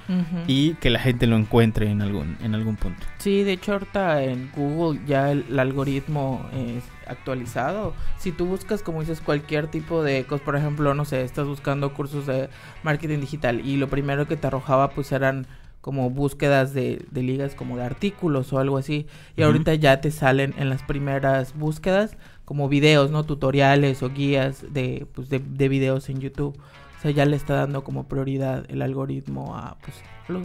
y 0.46 0.72
que 0.76 0.88
la 0.88 0.98
gente 0.98 1.26
lo 1.26 1.36
encuentre 1.36 1.90
en 1.90 2.00
algún, 2.00 2.38
en 2.42 2.54
algún 2.54 2.76
punto. 2.76 3.06
Sí, 3.18 3.44
de 3.44 3.52
hecho 3.52 3.74
ahorita 3.74 4.24
en 4.24 4.50
Google 4.56 5.00
ya 5.06 5.30
el, 5.30 5.58
algoritmo 5.60 6.48
es 6.54 6.82
actualizado. 7.06 7.92
Si 8.18 8.32
tú 8.32 8.46
buscas, 8.46 8.82
como 8.82 9.00
dices, 9.00 9.20
cualquier 9.20 9.66
tipo 9.66 10.02
de 10.02 10.24
cosas, 10.24 10.44
por 10.46 10.56
ejemplo, 10.56 10.94
no 10.94 11.04
sé, 11.04 11.22
estás 11.24 11.46
buscando 11.46 11.92
cursos 11.92 12.26
de 12.26 12.48
marketing 12.82 13.20
digital 13.20 13.60
y 13.60 13.76
lo 13.76 13.88
primero 13.88 14.26
que 14.26 14.38
te 14.38 14.46
arrojaba 14.46 14.90
pues 14.92 15.12
eran 15.12 15.46
como 15.82 16.08
búsquedas 16.10 16.72
de, 16.74 17.04
de, 17.10 17.22
ligas 17.22 17.54
como 17.54 17.76
de 17.76 17.84
artículos 17.84 18.50
o 18.54 18.58
algo 18.58 18.78
así. 18.78 19.06
Y 19.36 19.42
ahorita 19.42 19.74
ya 19.74 20.00
te 20.00 20.10
salen 20.10 20.54
en 20.56 20.70
las 20.70 20.82
primeras 20.82 21.54
búsquedas 21.54 22.16
como 22.50 22.68
videos, 22.68 23.12
¿no? 23.12 23.22
Tutoriales 23.22 24.02
o 24.02 24.10
guías 24.10 24.74
de, 24.74 25.06
pues, 25.14 25.28
de, 25.30 25.68
videos 25.68 26.08
en 26.08 26.18
YouTube. 26.18 26.58
O 26.58 27.00
sea, 27.00 27.12
ya 27.12 27.24
le 27.24 27.36
está 27.36 27.54
dando 27.54 27.84
como 27.84 28.08
prioridad 28.08 28.68
el 28.68 28.82
algoritmo 28.82 29.56
a 29.56 29.78
pues, 29.78 29.94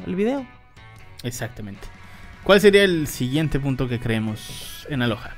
el 0.06 0.16
video. 0.16 0.46
Exactamente. 1.24 1.82
¿Cuál 2.44 2.62
sería 2.62 2.84
el 2.84 3.08
siguiente 3.08 3.60
punto 3.60 3.88
que 3.88 4.00
creemos 4.00 4.86
en 4.88 5.02
Aloha? 5.02 5.36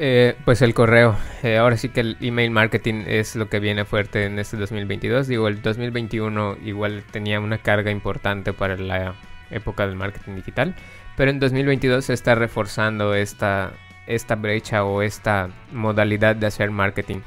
Eh, 0.00 0.34
pues 0.44 0.62
el 0.62 0.74
correo. 0.74 1.16
Eh, 1.44 1.58
ahora 1.58 1.76
sí 1.76 1.90
que 1.90 2.00
el 2.00 2.16
email 2.20 2.50
marketing 2.50 3.04
es 3.06 3.36
lo 3.36 3.48
que 3.48 3.60
viene 3.60 3.84
fuerte 3.84 4.24
en 4.24 4.40
este 4.40 4.56
2022. 4.56 5.28
Digo, 5.28 5.46
el 5.46 5.62
2021 5.62 6.56
igual 6.64 7.04
tenía 7.12 7.38
una 7.38 7.58
carga 7.58 7.92
importante 7.92 8.52
para 8.52 8.76
la 8.76 9.14
época 9.52 9.86
del 9.86 9.94
marketing 9.94 10.34
digital, 10.34 10.74
pero 11.16 11.30
en 11.30 11.38
2022 11.38 12.04
se 12.04 12.14
está 12.14 12.34
reforzando 12.34 13.14
esta, 13.14 13.74
esta 14.06 14.34
brecha 14.34 14.84
o 14.84 15.02
esta 15.02 15.50
modalidad 15.72 16.36
de 16.36 16.46
hacer 16.46 16.70
marketing. 16.70 17.20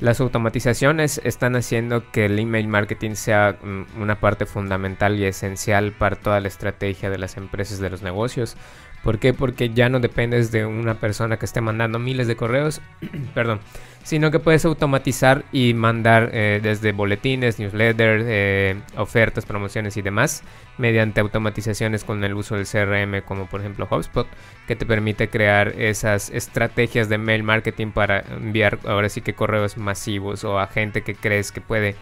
Las 0.00 0.20
automatizaciones 0.20 1.20
están 1.24 1.56
haciendo 1.56 2.08
que 2.12 2.26
el 2.26 2.38
email 2.38 2.68
marketing 2.68 3.14
sea 3.14 3.58
mm, 3.60 4.00
una 4.00 4.20
parte 4.20 4.46
fundamental 4.46 5.18
y 5.18 5.24
esencial 5.24 5.92
para 5.92 6.14
toda 6.14 6.38
la 6.38 6.46
estrategia 6.46 7.10
de 7.10 7.18
las 7.18 7.36
empresas 7.36 7.80
de 7.80 7.90
los 7.90 8.02
negocios, 8.02 8.56
¿Por 9.02 9.18
qué? 9.18 9.32
Porque 9.32 9.70
ya 9.70 9.88
no 9.88 10.00
dependes 10.00 10.50
de 10.50 10.66
una 10.66 10.94
persona 10.94 11.38
que 11.38 11.46
esté 11.46 11.60
mandando 11.60 11.98
miles 11.98 12.26
de 12.26 12.36
correos, 12.36 12.80
perdón, 13.34 13.60
sino 14.02 14.30
que 14.30 14.38
puedes 14.38 14.64
automatizar 14.64 15.44
y 15.52 15.74
mandar 15.74 16.30
eh, 16.32 16.60
desde 16.62 16.92
boletines, 16.92 17.58
newsletters, 17.58 18.24
eh, 18.26 18.80
ofertas, 18.96 19.44
promociones 19.44 19.96
y 19.96 20.02
demás 20.02 20.42
mediante 20.78 21.20
automatizaciones 21.20 22.04
con 22.04 22.24
el 22.24 22.34
uso 22.34 22.54
del 22.54 22.66
CRM 22.66 23.22
como 23.26 23.46
por 23.46 23.60
ejemplo 23.60 23.86
HubSpot 23.90 24.26
que 24.66 24.76
te 24.76 24.86
permite 24.86 25.28
crear 25.28 25.74
esas 25.76 26.30
estrategias 26.30 27.08
de 27.08 27.18
mail 27.18 27.42
marketing 27.42 27.90
para 27.90 28.20
enviar 28.20 28.78
ahora 28.86 29.08
sí 29.08 29.20
que 29.20 29.34
correos 29.34 29.76
masivos 29.76 30.44
o 30.44 30.58
a 30.58 30.68
gente 30.68 31.02
que 31.02 31.14
crees 31.14 31.52
que 31.52 31.60
puede 31.60 31.96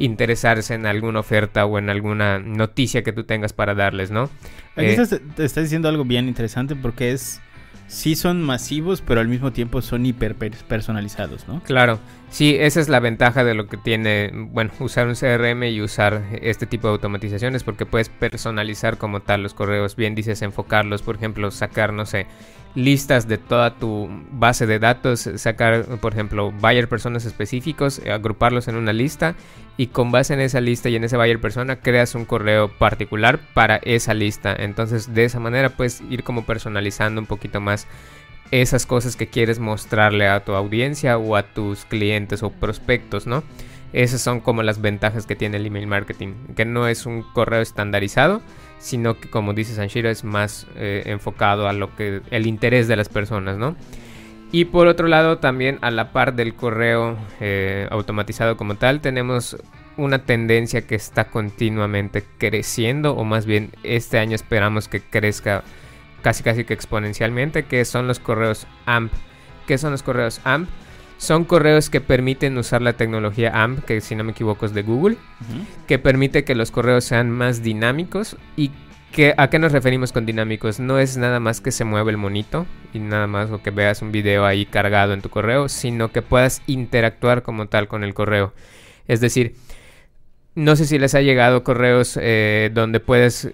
interesarse 0.00 0.74
en 0.74 0.86
alguna 0.86 1.20
oferta 1.20 1.64
o 1.66 1.78
en 1.78 1.90
alguna 1.90 2.40
noticia 2.40 3.02
que 3.02 3.12
tú 3.12 3.24
tengas 3.24 3.52
para 3.52 3.74
darles, 3.74 4.10
¿no? 4.10 4.24
Aquí 4.74 4.86
eh, 4.86 5.20
te 5.36 5.44
estás 5.44 5.64
diciendo 5.64 5.88
algo 5.88 6.04
bien 6.04 6.26
interesante 6.26 6.74
porque 6.74 7.12
es 7.12 7.40
sí 7.86 8.14
son 8.16 8.42
masivos, 8.42 9.02
pero 9.02 9.20
al 9.20 9.28
mismo 9.28 9.52
tiempo 9.52 9.82
son 9.82 10.06
hiper 10.06 10.34
personalizados, 10.34 11.46
¿no? 11.46 11.62
Claro, 11.64 11.98
sí, 12.30 12.56
esa 12.58 12.80
es 12.80 12.88
la 12.88 13.00
ventaja 13.00 13.44
de 13.44 13.54
lo 13.54 13.66
que 13.66 13.76
tiene, 13.76 14.30
bueno, 14.32 14.70
usar 14.80 15.06
un 15.06 15.14
CRM 15.14 15.64
y 15.64 15.82
usar 15.82 16.22
este 16.40 16.66
tipo 16.66 16.88
de 16.88 16.94
automatizaciones, 16.94 17.64
porque 17.64 17.86
puedes 17.86 18.08
personalizar 18.08 18.96
como 18.96 19.20
tal 19.20 19.42
los 19.42 19.54
correos, 19.54 19.96
bien 19.96 20.14
dices, 20.14 20.42
enfocarlos, 20.42 21.02
por 21.02 21.16
ejemplo, 21.16 21.50
sacar, 21.50 21.92
no 21.92 22.06
sé, 22.06 22.26
listas 22.74 23.26
de 23.26 23.38
toda 23.38 23.74
tu 23.74 24.08
base 24.30 24.66
de 24.66 24.78
datos, 24.78 25.28
sacar, 25.36 25.84
por 26.00 26.12
ejemplo, 26.12 26.52
buyer 26.52 26.88
personas 26.88 27.24
específicos, 27.24 28.00
agruparlos 28.06 28.68
en 28.68 28.76
una 28.76 28.92
lista 28.92 29.34
y 29.76 29.88
con 29.88 30.12
base 30.12 30.34
en 30.34 30.40
esa 30.40 30.60
lista 30.60 30.88
y 30.88 30.96
en 30.96 31.04
ese 31.04 31.16
buyer 31.16 31.40
persona 31.40 31.76
creas 31.76 32.14
un 32.14 32.24
correo 32.24 32.68
particular 32.68 33.40
para 33.54 33.76
esa 33.76 34.14
lista. 34.14 34.54
Entonces, 34.56 35.14
de 35.14 35.24
esa 35.24 35.40
manera 35.40 35.70
puedes 35.70 36.02
ir 36.10 36.22
como 36.22 36.44
personalizando 36.44 37.20
un 37.20 37.26
poquito 37.26 37.60
más 37.60 37.86
esas 38.50 38.86
cosas 38.86 39.16
que 39.16 39.28
quieres 39.28 39.58
mostrarle 39.58 40.26
a 40.26 40.44
tu 40.44 40.54
audiencia 40.54 41.18
o 41.18 41.36
a 41.36 41.42
tus 41.42 41.84
clientes 41.84 42.42
o 42.42 42.50
prospectos, 42.50 43.26
¿no? 43.26 43.42
Esas 43.92 44.20
son 44.20 44.40
como 44.40 44.62
las 44.62 44.80
ventajas 44.80 45.26
que 45.26 45.34
tiene 45.34 45.56
el 45.56 45.66
email 45.66 45.86
marketing, 45.86 46.34
que 46.54 46.64
no 46.64 46.86
es 46.86 47.06
un 47.06 47.22
correo 47.22 47.60
estandarizado, 47.60 48.40
sino 48.78 49.18
que 49.18 49.28
como 49.28 49.52
dice 49.52 49.74
Sanshiro 49.74 50.08
es 50.08 50.22
más 50.22 50.66
eh, 50.76 51.02
enfocado 51.06 51.68
a 51.68 51.72
lo 51.72 51.94
que 51.96 52.22
el 52.30 52.46
interés 52.46 52.86
de 52.86 52.96
las 52.96 53.08
personas, 53.08 53.58
¿no? 53.58 53.76
Y 54.52 54.66
por 54.66 54.86
otro 54.86 55.06
lado 55.06 55.38
también 55.38 55.78
a 55.80 55.90
la 55.90 56.12
par 56.12 56.34
del 56.34 56.54
correo 56.54 57.16
eh, 57.40 57.86
automatizado 57.90 58.56
como 58.56 58.76
tal 58.76 59.00
tenemos 59.00 59.56
una 59.96 60.24
tendencia 60.24 60.82
que 60.82 60.94
está 60.94 61.26
continuamente 61.26 62.24
creciendo 62.38 63.14
o 63.14 63.24
más 63.24 63.46
bien 63.46 63.70
este 63.82 64.18
año 64.18 64.34
esperamos 64.34 64.88
que 64.88 65.00
crezca 65.00 65.62
casi 66.22 66.42
casi 66.42 66.64
que 66.64 66.74
exponencialmente 66.74 67.64
que 67.64 67.84
son 67.84 68.06
los 68.06 68.18
correos 68.18 68.66
AMP. 68.86 69.12
¿Qué 69.66 69.78
son 69.78 69.92
los 69.92 70.02
correos 70.02 70.40
AMP? 70.44 70.68
Son 71.18 71.44
correos 71.44 71.90
que 71.90 72.00
permiten 72.00 72.56
usar 72.56 72.80
la 72.80 72.94
tecnología 72.94 73.52
AMP, 73.62 73.84
que 73.84 74.00
si 74.00 74.14
no 74.14 74.24
me 74.24 74.32
equivoco 74.32 74.64
es 74.64 74.72
de 74.72 74.82
Google, 74.82 75.18
que 75.86 75.98
permite 75.98 76.44
que 76.44 76.54
los 76.54 76.70
correos 76.70 77.04
sean 77.04 77.30
más 77.30 77.62
dinámicos 77.62 78.36
y 78.56 78.70
que, 79.12 79.34
¿A 79.36 79.50
qué 79.50 79.58
nos 79.58 79.72
referimos 79.72 80.12
con 80.12 80.24
dinámicos? 80.24 80.78
No 80.78 80.98
es 80.98 81.16
nada 81.16 81.40
más 81.40 81.60
que 81.60 81.72
se 81.72 81.84
mueve 81.84 82.12
el 82.12 82.16
monito 82.16 82.66
y 82.94 83.00
nada 83.00 83.26
más 83.26 83.50
o 83.50 83.60
que 83.60 83.70
veas 83.70 84.02
un 84.02 84.12
video 84.12 84.46
ahí 84.46 84.66
cargado 84.66 85.12
en 85.12 85.20
tu 85.20 85.30
correo, 85.30 85.68
sino 85.68 86.12
que 86.12 86.22
puedas 86.22 86.62
interactuar 86.66 87.42
como 87.42 87.66
tal 87.66 87.88
con 87.88 88.04
el 88.04 88.14
correo. 88.14 88.54
Es 89.08 89.20
decir, 89.20 89.56
no 90.54 90.74
sé 90.76 90.84
si 90.84 90.98
les 90.98 91.14
ha 91.14 91.20
llegado 91.20 91.62
correos 91.62 92.18
eh, 92.20 92.70
donde 92.74 93.00
puedes 93.00 93.50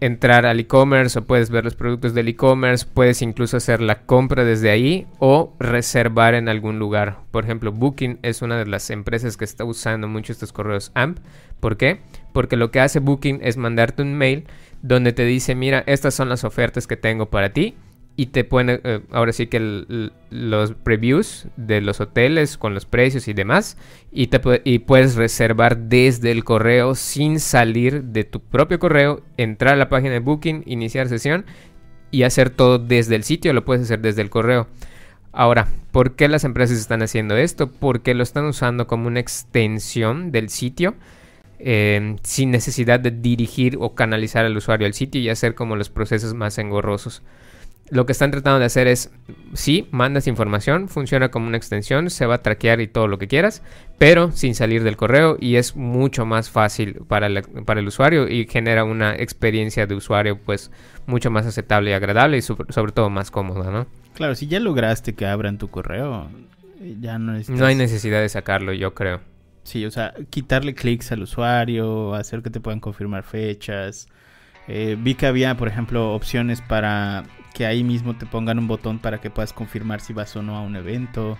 entrar 0.00 0.46
al 0.46 0.58
e-commerce 0.58 1.18
o 1.18 1.24
puedes 1.24 1.50
ver 1.50 1.64
los 1.64 1.76
productos 1.76 2.14
del 2.14 2.28
e-commerce, 2.28 2.86
puedes 2.92 3.22
incluso 3.22 3.56
hacer 3.56 3.80
la 3.80 4.02
compra 4.02 4.44
desde 4.44 4.70
ahí 4.70 5.06
o 5.18 5.54
reservar 5.60 6.34
en 6.34 6.48
algún 6.48 6.78
lugar. 6.78 7.18
Por 7.30 7.44
ejemplo, 7.44 7.70
Booking 7.70 8.18
es 8.22 8.42
una 8.42 8.58
de 8.58 8.66
las 8.66 8.90
empresas 8.90 9.36
que 9.36 9.44
está 9.44 9.64
usando 9.64 10.08
mucho 10.08 10.32
estos 10.32 10.52
correos 10.52 10.90
AMP. 10.94 11.18
¿Por 11.60 11.76
qué? 11.76 12.00
Porque 12.32 12.56
lo 12.56 12.70
que 12.70 12.80
hace 12.80 12.98
Booking 12.98 13.40
es 13.42 13.56
mandarte 13.56 14.02
un 14.02 14.14
mail 14.14 14.44
donde 14.82 15.12
te 15.12 15.24
dice, 15.24 15.54
mira, 15.54 15.84
estas 15.86 16.14
son 16.14 16.28
las 16.28 16.44
ofertas 16.44 16.86
que 16.86 16.96
tengo 16.96 17.26
para 17.26 17.52
ti 17.52 17.76
y 18.20 18.26
te 18.26 18.44
pone 18.44 18.80
eh, 18.84 19.00
ahora 19.12 19.32
sí 19.32 19.46
que 19.46 20.10
los 20.28 20.74
previews 20.74 21.46
de 21.56 21.80
los 21.80 22.02
hoteles 22.02 22.58
con 22.58 22.74
los 22.74 22.84
precios 22.84 23.28
y 23.28 23.32
demás 23.32 23.78
y, 24.12 24.26
te, 24.26 24.42
y 24.64 24.80
puedes 24.80 25.14
reservar 25.14 25.78
desde 25.78 26.30
el 26.30 26.44
correo 26.44 26.94
sin 26.94 27.40
salir 27.40 28.02
de 28.02 28.24
tu 28.24 28.40
propio 28.40 28.78
correo, 28.78 29.22
entrar 29.38 29.72
a 29.72 29.78
la 29.78 29.88
página 29.88 30.12
de 30.12 30.18
Booking, 30.18 30.64
iniciar 30.66 31.08
sesión 31.08 31.46
y 32.10 32.24
hacer 32.24 32.50
todo 32.50 32.78
desde 32.78 33.16
el 33.16 33.24
sitio, 33.24 33.54
lo 33.54 33.64
puedes 33.64 33.84
hacer 33.84 34.00
desde 34.00 34.20
el 34.20 34.28
correo. 34.28 34.68
Ahora, 35.32 35.68
¿por 35.90 36.14
qué 36.14 36.28
las 36.28 36.44
empresas 36.44 36.76
están 36.76 37.00
haciendo 37.00 37.38
esto? 37.38 37.72
Porque 37.72 38.12
lo 38.12 38.22
están 38.22 38.44
usando 38.44 38.86
como 38.86 39.06
una 39.06 39.20
extensión 39.20 40.30
del 40.30 40.50
sitio. 40.50 40.94
Eh, 41.58 42.16
sin 42.22 42.50
necesidad 42.50 43.00
de 43.00 43.10
dirigir 43.10 43.76
o 43.80 43.94
canalizar 43.94 44.46
al 44.46 44.56
usuario 44.56 44.86
al 44.86 44.94
sitio 44.94 45.20
y 45.20 45.28
hacer 45.28 45.54
como 45.54 45.76
los 45.76 45.90
procesos 45.90 46.32
más 46.32 46.56
engorrosos 46.56 47.22
lo 47.90 48.06
que 48.06 48.12
están 48.12 48.30
tratando 48.30 48.60
de 48.60 48.66
hacer 48.66 48.86
es, 48.86 49.10
sí, 49.52 49.88
mandas 49.90 50.26
información, 50.26 50.88
funciona 50.88 51.30
como 51.30 51.48
una 51.48 51.56
extensión, 51.56 52.08
se 52.08 52.26
va 52.26 52.36
a 52.36 52.42
traquear 52.42 52.80
y 52.80 52.86
todo 52.86 53.08
lo 53.08 53.18
que 53.18 53.28
quieras, 53.28 53.62
pero 53.98 54.30
sin 54.32 54.54
salir 54.54 54.84
del 54.84 54.96
correo 54.96 55.36
y 55.40 55.56
es 55.56 55.76
mucho 55.76 56.24
más 56.24 56.50
fácil 56.50 57.02
para, 57.08 57.28
para 57.64 57.80
el 57.80 57.88
usuario 57.88 58.28
y 58.28 58.46
genera 58.46 58.84
una 58.84 59.14
experiencia 59.14 59.86
de 59.86 59.94
usuario 59.94 60.38
pues 60.38 60.70
mucho 61.06 61.30
más 61.30 61.46
aceptable 61.46 61.90
y 61.90 61.94
agradable 61.94 62.38
y 62.38 62.42
sobre, 62.42 62.92
todo 62.92 63.10
más 63.10 63.30
cómoda, 63.30 63.70
¿no? 63.70 63.86
Claro, 64.14 64.34
si 64.34 64.46
ya 64.46 64.60
lograste 64.60 65.14
que 65.14 65.26
abran 65.26 65.58
tu 65.58 65.68
correo, 65.68 66.30
ya 67.00 67.18
no 67.18 67.34
es... 67.34 67.50
No 67.50 67.66
hay 67.66 67.74
necesidad 67.74 68.20
de 68.20 68.28
sacarlo, 68.28 68.72
yo 68.72 68.94
creo. 68.94 69.20
Sí, 69.64 69.84
o 69.84 69.90
sea, 69.90 70.14
quitarle 70.30 70.74
clics 70.74 71.12
al 71.12 71.22
usuario, 71.22 72.14
hacer 72.14 72.42
que 72.42 72.50
te 72.50 72.60
puedan 72.60 72.80
confirmar 72.80 73.24
fechas. 73.24 74.08
Eh, 74.68 74.96
vi 74.98 75.14
que 75.14 75.26
había, 75.26 75.56
por 75.56 75.68
ejemplo, 75.68 76.14
opciones 76.14 76.60
para 76.60 77.24
que 77.60 77.66
ahí 77.66 77.84
mismo 77.84 78.16
te 78.16 78.24
pongan 78.24 78.58
un 78.58 78.68
botón 78.68 78.98
para 78.98 79.20
que 79.20 79.28
puedas 79.28 79.52
confirmar 79.52 80.00
si 80.00 80.14
vas 80.14 80.34
o 80.34 80.40
no 80.40 80.56
a 80.56 80.62
un 80.62 80.76
evento. 80.76 81.36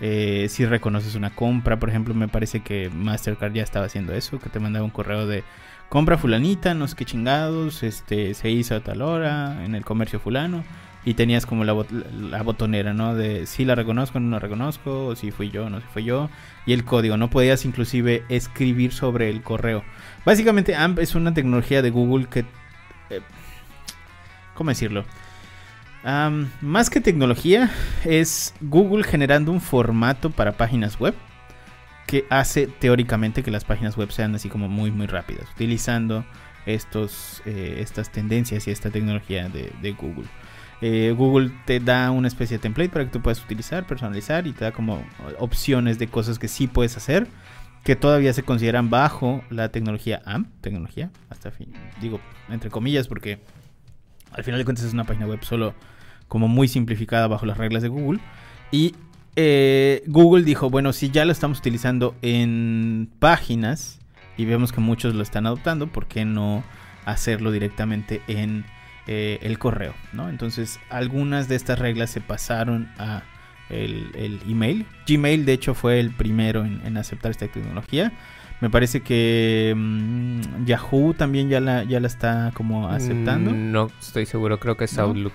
Eh, 0.00 0.46
si 0.48 0.64
reconoces 0.64 1.16
una 1.16 1.34
compra, 1.34 1.78
por 1.78 1.90
ejemplo, 1.90 2.14
me 2.14 2.28
parece 2.28 2.60
que 2.60 2.88
Mastercard 2.88 3.52
ya 3.52 3.62
estaba 3.62 3.84
haciendo 3.84 4.14
eso, 4.14 4.38
que 4.38 4.48
te 4.48 4.58
mandaba 4.58 4.86
un 4.86 4.90
correo 4.90 5.26
de 5.26 5.44
compra 5.90 6.16
fulanita, 6.16 6.72
no 6.72 6.88
sé 6.88 6.96
qué 6.96 7.04
chingados, 7.04 7.82
este, 7.82 8.32
se 8.32 8.50
hizo 8.50 8.74
a 8.74 8.80
tal 8.80 9.02
hora 9.02 9.62
en 9.62 9.74
el 9.74 9.84
comercio 9.84 10.18
fulano 10.18 10.64
y 11.04 11.12
tenías 11.12 11.44
como 11.44 11.64
la, 11.64 11.76
la, 12.18 12.42
botonera, 12.42 12.94
¿no? 12.94 13.14
De 13.14 13.44
si 13.46 13.66
la 13.66 13.74
reconozco, 13.74 14.18
no 14.18 14.30
la 14.30 14.38
reconozco, 14.38 15.08
o 15.08 15.16
si 15.16 15.30
fui 15.30 15.50
yo, 15.50 15.68
no 15.68 15.82
si 15.82 15.86
fui 15.88 16.04
yo, 16.04 16.30
y 16.64 16.72
el 16.72 16.86
código, 16.86 17.18
no 17.18 17.28
podías 17.28 17.66
inclusive 17.66 18.24
escribir 18.30 18.92
sobre 18.92 19.28
el 19.28 19.42
correo. 19.42 19.84
Básicamente 20.24 20.74
AMP 20.74 21.00
es 21.00 21.14
una 21.14 21.34
tecnología 21.34 21.82
de 21.82 21.90
Google 21.90 22.28
que... 22.30 22.46
Eh, 23.10 23.20
¿Cómo 24.54 24.70
decirlo? 24.70 25.04
Más 26.02 26.90
que 26.90 27.00
tecnología, 27.00 27.70
es 28.04 28.54
Google 28.60 29.04
generando 29.04 29.52
un 29.52 29.60
formato 29.60 30.30
para 30.30 30.52
páginas 30.52 30.98
web 30.98 31.14
que 32.06 32.24
hace 32.28 32.66
teóricamente 32.66 33.42
que 33.42 33.50
las 33.50 33.64
páginas 33.64 33.96
web 33.96 34.10
sean 34.10 34.34
así 34.34 34.48
como 34.48 34.68
muy 34.68 34.90
muy 34.90 35.06
rápidas, 35.06 35.46
utilizando 35.54 36.24
estos, 36.66 37.42
eh, 37.46 37.76
estas 37.80 38.10
tendencias 38.10 38.66
y 38.66 38.70
esta 38.70 38.90
tecnología 38.90 39.48
de, 39.48 39.92
Google. 39.92 40.26
Eh, 40.80 41.14
Google 41.16 41.52
te 41.66 41.78
da 41.78 42.10
una 42.10 42.28
especie 42.28 42.56
de 42.56 42.62
template 42.62 42.90
para 42.90 43.04
que 43.04 43.10
tú 43.10 43.20
puedas 43.20 43.42
utilizar, 43.44 43.86
personalizar 43.86 44.46
y 44.46 44.52
te 44.52 44.64
da 44.64 44.72
como 44.72 45.04
opciones 45.38 45.98
de 45.98 46.08
cosas 46.08 46.38
que 46.38 46.48
sí 46.48 46.66
puedes 46.66 46.96
hacer 46.96 47.26
que 47.84 47.96
todavía 47.96 48.32
se 48.32 48.42
consideran 48.42 48.90
bajo 48.90 49.42
la 49.48 49.70
tecnología 49.70 50.20
AMP, 50.24 50.48
tecnología, 50.60 51.10
hasta 51.30 51.50
fin, 51.50 51.72
digo 52.00 52.20
entre 52.48 52.70
comillas 52.70 53.08
porque 53.08 53.40
al 54.32 54.44
final 54.44 54.58
de 54.58 54.64
cuentas 54.64 54.84
es 54.84 54.92
una 54.92 55.04
página 55.04 55.26
web 55.26 55.42
solo 55.42 55.74
como 56.28 56.48
muy 56.48 56.68
simplificada 56.68 57.26
bajo 57.26 57.46
las 57.46 57.58
reglas 57.58 57.82
de 57.82 57.88
Google. 57.88 58.20
Y 58.70 58.94
eh, 59.36 60.02
Google 60.06 60.44
dijo, 60.44 60.70
bueno, 60.70 60.92
si 60.92 61.10
ya 61.10 61.24
lo 61.24 61.32
estamos 61.32 61.58
utilizando 61.58 62.14
en 62.22 63.10
páginas 63.18 63.98
y 64.36 64.44
vemos 64.44 64.72
que 64.72 64.80
muchos 64.80 65.14
lo 65.14 65.22
están 65.22 65.46
adoptando, 65.46 65.86
¿por 65.88 66.06
qué 66.06 66.24
no 66.24 66.62
hacerlo 67.04 67.50
directamente 67.52 68.22
en 68.28 68.64
eh, 69.06 69.38
el 69.42 69.58
correo? 69.58 69.94
¿no? 70.12 70.28
Entonces 70.28 70.78
algunas 70.88 71.48
de 71.48 71.56
estas 71.56 71.78
reglas 71.78 72.10
se 72.10 72.20
pasaron 72.20 72.88
a 72.98 73.22
el, 73.70 74.40
email. 74.48 74.86
Gmail 75.06 75.44
de 75.44 75.52
hecho 75.52 75.74
fue 75.74 76.00
el 76.00 76.10
primero 76.10 76.64
en, 76.64 76.96
aceptar 76.96 77.30
esta 77.30 77.48
tecnología. 77.48 78.12
Me 78.60 78.68
parece 78.68 79.00
que 79.00 79.72
mm, 79.76 80.64
Yahoo 80.66 81.14
también 81.14 81.48
ya 81.48 81.60
la, 81.60 81.84
ya 81.84 82.00
la 82.00 82.06
está 82.06 82.50
como 82.54 82.88
aceptando. 82.88 83.52
Mm, 83.52 83.72
no 83.72 83.90
estoy 84.00 84.26
seguro, 84.26 84.60
creo 84.60 84.76
que 84.76 84.84
es 84.84 84.98
Outlook. 84.98 85.32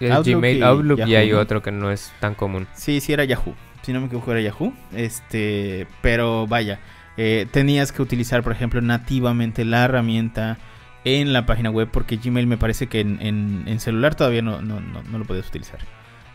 Gmail, 0.00 0.62
Outlook 0.62 1.00
y, 1.06 1.14
hay 1.14 1.32
otro 1.32 1.62
que 1.62 1.70
no 1.70 1.90
es 1.90 2.12
tan 2.20 2.34
común. 2.34 2.66
Sí, 2.74 3.00
sí 3.00 3.12
era 3.12 3.24
Yahoo. 3.24 3.54
Si 3.82 3.92
no 3.92 4.00
me 4.00 4.06
equivoco 4.06 4.32
era 4.32 4.40
Yahoo. 4.40 4.72
Este, 4.92 5.86
pero 6.00 6.46
vaya, 6.46 6.80
eh, 7.16 7.46
tenías 7.50 7.92
que 7.92 8.02
utilizar, 8.02 8.42
por 8.42 8.52
ejemplo, 8.52 8.80
nativamente 8.80 9.64
la 9.64 9.84
herramienta 9.84 10.58
en 11.04 11.32
la 11.32 11.46
página 11.46 11.70
web 11.70 11.88
porque 11.90 12.16
Gmail 12.16 12.46
me 12.46 12.56
parece 12.56 12.86
que 12.86 13.00
en, 13.00 13.80
celular 13.80 14.14
todavía 14.14 14.42
no, 14.42 14.62
no, 14.62 14.80
no, 14.80 15.18
lo 15.18 15.24
puedes 15.24 15.48
utilizar. 15.48 15.80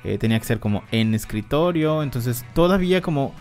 Eh, 0.04 0.18
tenía 0.18 0.40
que 0.40 0.46
ser 0.46 0.60
como 0.60 0.84
en 0.92 1.14
escritorio, 1.14 2.04
entonces 2.04 2.46
todavía 2.54 3.02
como, 3.02 3.34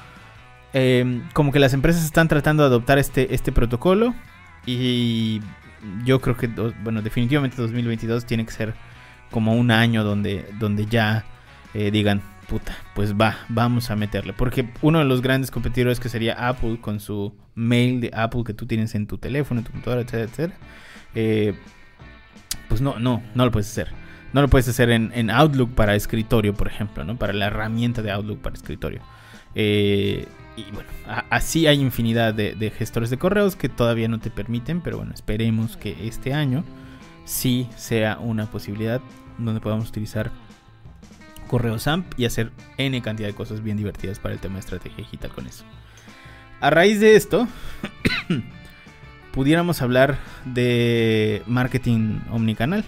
em, 0.77 1.23
como 1.33 1.53
que 1.53 1.59
las 1.59 1.73
empresas 1.73 2.05
están 2.05 2.29
tratando 2.29 2.63
de 2.63 2.69
adoptar 2.69 2.99
este, 2.99 3.35
este 3.35 3.53
protocolo 3.53 4.15
y 4.67 5.41
yo 6.05 6.21
creo 6.21 6.37
que, 6.37 6.49
bueno, 6.83 7.03
definitivamente 7.03 7.57
2022 7.57 8.27
tiene 8.27 8.45
que 8.45 8.53
ser 8.53 8.75
como 9.31 9.55
un 9.55 9.71
año 9.71 10.05
donde, 10.05 10.47
donde 10.59 10.87
ya 10.87 11.25
eh, 11.75 11.91
digan, 11.91 12.23
puta, 12.49 12.77
pues 12.95 13.15
va, 13.15 13.37
vamos 13.49 13.91
a 13.91 13.97
meterle. 13.97 14.33
Porque 14.33 14.69
uno 14.83 14.99
de 14.99 15.05
los 15.05 15.23
grandes 15.23 15.51
competidores 15.51 16.01
que 16.01 16.09
sería 16.09 16.49
Apple 16.49 16.79
con 16.81 17.01
su 17.01 17.35
mail 17.55 18.01
de 18.01 18.11
Apple 18.15 18.45
que 18.45 18.55
tú 18.55 18.67
tienes 18.67 18.95
en 18.95 19.07
tu 19.07 19.19
teléfono, 19.19 19.61
en 19.61 19.65
tu 19.65 19.73
computadora, 19.73 20.03
etcétera. 20.03 20.55
Eh, 21.15 21.55
pues 22.69 22.81
no, 22.81 22.99
no, 22.99 23.23
no 23.35 23.45
lo 23.45 23.51
puedes 23.51 23.71
hacer. 23.71 23.89
No 24.33 24.43
lo 24.43 24.49
puedes 24.49 24.69
hacer 24.69 24.91
en, 24.91 25.31
Outlook 25.31 25.75
para 25.75 25.95
escritorio, 25.95 26.53
por 26.53 26.69
ejemplo, 26.69 27.05
¿no? 27.05 27.17
Para 27.17 27.33
la 27.33 27.47
herramienta 27.47 28.03
de 28.03 28.11
Outlook 28.11 28.41
para 28.41 28.55
escritorio. 28.55 29.01
Eh, 29.55 30.27
y 30.57 30.71
bueno, 30.73 30.89
así 31.31 31.67
hay 31.67 31.81
infinidad 31.81 32.33
de, 32.35 32.73
gestores 32.77 33.11
de 33.11 33.19
correos 33.19 33.57
que 33.57 33.69
todavía 33.69 34.09
no 34.09 34.19
te 34.19 34.31
permiten, 34.31 34.81
pero 34.81 34.97
bueno, 34.97 35.13
esperemos 35.13 35.77
que 35.77 36.09
este 36.09 36.33
año 36.33 36.65
sí 37.25 37.69
sea 37.77 38.19
una 38.19 38.47
posibilidad 38.47 39.01
donde 39.39 39.61
podamos 39.61 39.89
utilizar 39.89 40.31
correos 41.47 41.87
AMP 41.87 42.07
y 42.19 42.25
hacer 42.25 42.53
N 42.79 43.01
cantidad 43.03 43.29
de 43.29 43.35
cosas 43.35 43.63
bien 43.63 43.77
divertidas 43.77 44.19
para 44.19 44.35
el 44.35 44.41
tema 44.41 44.55
de 44.55 44.61
estrategia 44.61 44.99
digital 44.99 45.31
con 45.31 45.47
eso. 45.47 45.65
A 46.61 46.71
raíz 46.71 47.01
de 47.01 47.17
esto, 47.17 47.47
pudiéramos 49.33 49.83
hablar 49.83 50.19
de 50.47 51.43
marketing 51.47 52.21
omnicanal. 52.31 52.85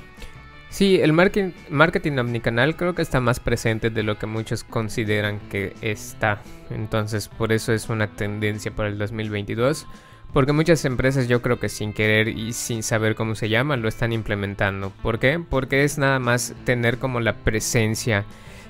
Sí, 0.71 1.01
el 1.01 1.13
marketing, 1.13 2.19
omnicanal 2.19 2.77
creo 2.77 2.95
que 2.95 3.03
está 3.03 3.21
más 3.21 3.41
presente 3.41 3.89
de 3.89 4.03
lo 4.03 4.19
que 4.19 4.27
muchos 4.27 4.65
consideran 4.65 5.41
que 5.51 5.75
está. 5.81 6.43
Entonces, 6.71 7.29
por 7.29 7.53
eso 7.53 7.73
es 7.73 7.89
una 7.89 8.07
tendencia 8.09 8.71
para 8.71 8.91
el 8.91 8.99
2022. 8.99 9.87
Porque 10.33 10.53
muchas 10.53 10.85
empresas 10.85 11.27
yo 11.27 11.41
creo 11.41 11.59
que 11.59 11.71
sin 11.71 11.95
querer 11.95 12.29
y 12.29 12.53
sin 12.53 12.83
saber 12.83 13.15
cómo 13.15 13.35
se 13.35 13.49
llama 13.49 13.79
lo 13.79 13.89
están 13.89 14.13
implementando. 14.13 14.93
¿Por 15.03 15.19
qué? 15.19 15.41
Porque 15.41 15.85
es 15.85 15.97
nada 15.97 16.19
más 16.19 16.55
tener 16.65 16.99
como 16.99 17.21
la 17.21 17.33
presencia 17.33 18.27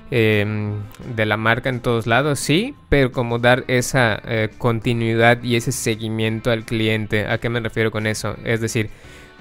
em, 0.09 0.75
de 1.15 1.25
la 1.25 1.35
marca 1.35 1.67
en 1.67 1.81
todos 1.81 2.07
lados, 2.07 2.39
sí, 2.39 2.75
pero 2.87 3.11
como 3.11 3.39
dar 3.39 3.65
esa 3.67 4.21
eh, 4.25 4.49
continuidad 4.57 5.43
y 5.43 5.57
ese 5.57 5.73
seguimiento 5.73 6.49
al 6.49 6.63
cliente. 6.63 7.27
¿A 7.27 7.39
qué 7.39 7.49
me 7.49 7.59
refiero 7.59 7.91
con 7.91 8.07
eso? 8.07 8.37
Es 8.45 8.61
decir, 8.61 8.89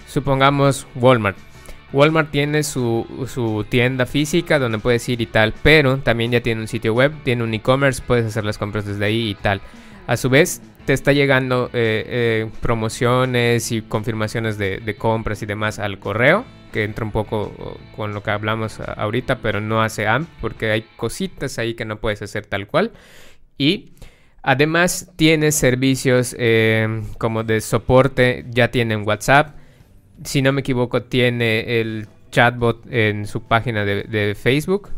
supongamos 0.09 0.89
Walmart. 0.97 1.48
Walmart 1.93 2.31
tiene 2.31 2.63
su, 2.63 3.67
tienda 3.69 4.05
física 4.05 4.59
donde 4.59 4.79
puedes 4.79 5.09
ir 5.09 5.21
y 5.21 5.27
tal, 5.27 5.55
pero 5.63 5.99
también 5.99 6.31
ya 6.31 6.43
tiene 6.43 6.61
un 6.61 6.69
sitio 6.69 6.93
web, 6.95 7.13
tiene 7.25 7.43
un 7.43 7.55
e-commerce, 7.55 8.03
puedes 8.07 8.27
hacer 8.27 8.45
las 8.45 8.59
compras 8.59 8.85
desde 8.85 9.05
ahí 9.05 9.31
y 9.31 9.35
tal. 9.35 9.61
A 10.07 10.17
su 10.17 10.29
vez, 10.29 10.63
te 10.85 10.93
está 10.93 11.13
llegando 11.13 11.71
eh, 11.73 12.05
eh, 12.07 12.51
promociones 12.61 13.73
y 13.73 13.83
confirmaciones 13.83 14.59
de, 14.59 14.97
compras 14.99 15.43
y 15.43 15.47
demás 15.47 15.79
al 15.79 15.99
correo, 15.99 16.45
que 16.73 16.85
entra 16.85 17.05
un 17.05 17.13
poco 17.13 17.79
con 17.97 18.13
lo 18.13 18.23
que 18.23 18.31
hablamos 18.31 18.81
ahorita, 18.81 19.39
pero 19.39 19.61
no 19.61 19.83
hace 19.83 20.07
AMP, 20.07 20.29
porque 20.41 20.71
hay 20.71 20.85
cositas 20.97 21.59
ahí 21.59 21.75
que 21.75 21.85
no 21.85 21.97
puedes 21.97 22.21
hacer 22.21 22.45
tal 22.47 22.67
cual. 22.67 22.93
Y 23.57 23.93
además 24.43 25.11
tiene 25.17 25.53
servicios 25.53 26.37
eh, 26.39 27.03
como 27.19 27.45
de 27.45 27.63
soporte, 27.63 28.45
ya 28.51 28.71
tienen 28.71 29.07
WhatsApp 29.07 29.58
si 30.25 30.43
no 30.43 30.53
me 30.53 30.61
equivoco, 30.61 31.03
tiene 31.03 31.81
el 31.81 32.07
chatbot 32.31 32.87
en 32.91 33.27
su 33.27 33.43
página 33.43 33.85
de, 33.85 34.37
Facebook. 34.41 34.91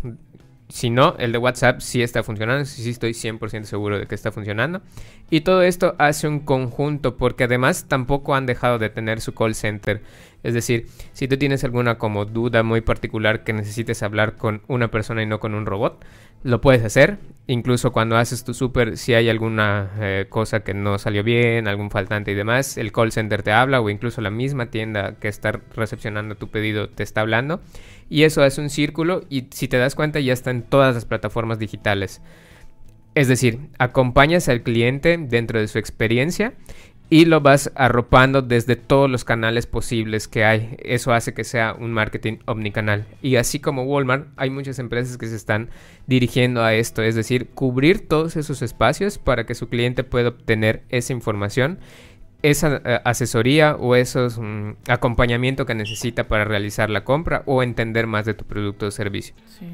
Si 0.71 0.89
no, 0.89 1.17
el 1.19 1.33
de 1.33 1.39
WhatsApp 1.39 1.81
sí 1.81 2.00
está 2.00 2.23
funcionando, 2.23 2.65
sí, 2.65 2.89
estoy 2.89 3.11
100% 3.11 3.65
seguro 3.65 3.99
de 3.99 4.07
que 4.07 4.15
está 4.15 4.31
funcionando. 4.31 4.81
Y 5.29 5.41
todo 5.41 5.62
esto 5.62 5.97
hace 5.99 6.29
un 6.29 6.41
conjunto 6.41 7.17
porque 7.17 7.45
además 7.45 7.87
tampoco 7.89 8.35
han 8.35 8.47
dejado 8.47 8.78
de 8.78 8.89
tener 8.89 9.21
su 9.21 9.35
call 9.35 9.54
center. 9.54 10.00
Es 10.43 10.54
decir, 10.54 10.87
si 11.13 11.28
tú 11.28 11.37
tienes 11.37 11.65
alguna 11.65 11.99
como 11.99 12.25
duda 12.25 12.63
muy 12.63 12.80
particular 12.80 13.43
que 13.43 13.52
necesites 13.52 14.02
hablar 14.02 14.37
con 14.37 14.63
una 14.69 14.91
persona 14.91 15.23
y 15.23 15.26
no 15.26 15.41
con 15.41 15.54
un 15.54 15.67
robot, 15.67 16.04
lo 16.43 16.61
puedes 16.61 16.85
hacer. 16.85 17.19
Incluso 17.47 17.91
cuando 17.91 18.17
haces 18.17 18.45
tu 18.45 18.54
súper, 18.54 18.97
si 18.97 19.13
hay 19.13 19.28
alguna 19.28 19.91
eh, 19.99 20.26
cosa 20.28 20.61
que 20.61 20.73
no 20.73 20.99
salió 20.99 21.25
bien, 21.25 21.67
algún 21.67 21.91
faltante 21.91 22.30
y 22.30 22.35
demás, 22.35 22.78
el 22.78 22.93
call 22.93 23.11
center 23.11 23.43
te 23.43 23.50
habla 23.50 23.80
o 23.80 23.91
incluso 23.91 24.21
la 24.21 24.30
misma 24.30 24.67
tienda 24.67 25.17
que 25.17 25.26
está 25.26 25.61
recepcionando 25.75 26.37
tu 26.37 26.49
pedido 26.49 26.89
te 26.89 27.02
está 27.02 27.23
hablando. 27.23 27.61
Y 28.10 28.25
eso 28.25 28.44
es 28.44 28.58
un 28.58 28.68
círculo 28.68 29.25
y 29.30 29.46
si 29.50 29.68
te 29.68 29.78
das 29.78 29.94
cuenta 29.94 30.20
ya 30.20 30.34
está 30.34 30.50
en 30.50 30.62
todas 30.62 30.94
las 30.94 31.06
plataformas 31.06 31.58
digitales. 31.58 32.20
Es 33.14 33.28
decir, 33.28 33.58
acompañas 33.78 34.49
al 34.49 34.62
cliente 34.62 35.16
dentro 35.18 35.58
de 35.58 35.68
su 35.68 35.78
experiencia 35.78 36.52
y 37.08 37.25
lo 37.25 37.40
vas 37.40 37.73
arropando 37.75 38.40
desde 38.40 38.76
todos 38.76 39.10
los 39.10 39.25
canales 39.25 39.66
posibles 39.66 40.28
que 40.28 40.44
hay. 40.44 40.76
Eso 40.78 41.12
hace 41.12 41.34
que 41.34 41.42
sea 41.42 41.75
un 41.75 41.92
marketing 41.92 42.38
omnicanal. 42.46 43.04
Y 43.20 43.34
así 43.34 43.58
como 43.58 43.82
Walmart, 43.82 44.28
hay 44.36 44.50
muchas 44.50 44.78
empresas 44.78 45.18
que 45.18 45.26
se 45.26 45.34
están 45.34 45.70
dirigiendo 46.06 46.62
a 46.62 46.75
esto, 46.75 47.02
es 47.02 47.16
decir, 47.16 47.49
cubrir 47.49 48.06
todos 48.06 48.36
esos 48.36 48.62
espacios 48.62 49.18
para 49.18 49.44
que 49.44 49.56
su 49.56 49.68
cliente 49.68 50.04
pueda 50.04 50.28
obtener 50.28 50.84
esa 50.88 51.12
información, 51.12 51.80
esa 52.43 52.81
eh, 52.85 53.00
asesoría 53.05 53.76
o 53.76 53.95
esos 53.95 54.39
mm, 54.39 54.73
acompañamiento 54.89 55.67
que 55.67 55.75
necesita 55.75 56.29
para 56.29 56.45
realizar 56.45 56.91
la 56.91 57.05
compra 57.05 57.43
o 57.47 57.63
entender 57.63 58.07
más 58.07 58.25
de 58.25 58.35
tu 58.35 58.45
producto 58.45 58.87
o 58.87 58.91
servicio. 58.91 59.35
Sí. 59.47 59.67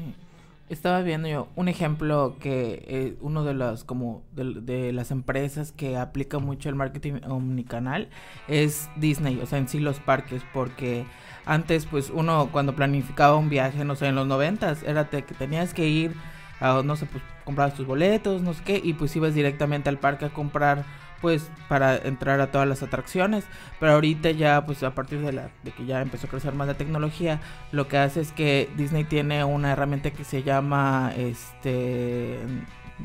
Estaba 0.69 1.01
viendo 1.01 1.29
yo 1.29 1.47
un 1.55 1.69
ejemplo 1.69 2.35
que 2.41 2.83
eh, 2.87 3.15
uno 3.21 3.45
de 3.45 3.53
las 3.53 3.85
como 3.85 4.23
de, 4.35 4.91
las 4.91 5.11
empresas 5.11 5.71
que 5.71 5.95
aplica 5.95 6.39
mucho 6.39 6.67
el 6.67 6.75
marketing 6.75 7.21
omnicanal 7.25 8.09
es 8.49 8.89
Disney, 8.97 9.39
o 9.41 9.45
sea, 9.45 9.59
en 9.59 9.69
sí 9.69 9.79
los 9.79 10.01
parques, 10.01 10.41
porque 10.53 11.05
antes 11.45 11.85
pues 11.85 12.09
uno 12.09 12.49
cuando 12.51 12.75
planificaba 12.75 13.37
un 13.37 13.47
viaje, 13.47 13.85
no 13.85 13.95
sé, 13.95 14.07
en 14.07 14.15
los 14.15 14.27
noventas, 14.27 14.83
era 14.83 15.09
que 15.09 15.21
tenías 15.21 15.73
que 15.73 15.87
ir 15.87 16.11
a, 16.59 16.81
no 16.83 16.97
sé, 16.97 17.05
pues 17.05 17.23
comprabas 17.45 17.73
tus 17.75 17.87
boletos, 17.87 18.41
no 18.41 18.53
sé 18.53 18.61
qué, 18.65 18.81
y 18.83 18.91
pues 18.91 19.15
ibas 19.15 19.33
directamente 19.33 19.87
al 19.87 19.99
parque 19.99 20.25
a 20.25 20.29
comprar 20.33 20.83
pues 21.21 21.49
para 21.67 21.95
entrar 21.97 22.39
a 22.41 22.51
todas 22.51 22.67
las 22.67 22.83
atracciones. 22.83 23.45
Pero 23.79 23.93
ahorita 23.93 24.31
ya 24.31 24.65
pues 24.65 24.83
a 24.83 24.93
partir 24.93 25.19
de 25.21 25.31
la 25.31 25.49
que 25.75 25.85
ya 25.85 26.01
empezó 26.01 26.27
a 26.27 26.29
crecer 26.29 26.53
más 26.53 26.67
la 26.67 26.75
tecnología 26.75 27.39
lo 27.71 27.87
que 27.87 27.97
hace 27.97 28.21
es 28.21 28.31
que 28.31 28.69
Disney 28.77 29.03
tiene 29.03 29.43
una 29.43 29.71
herramienta 29.71 30.11
que 30.11 30.23
se 30.23 30.43
llama 30.43 31.11
este 31.15 32.37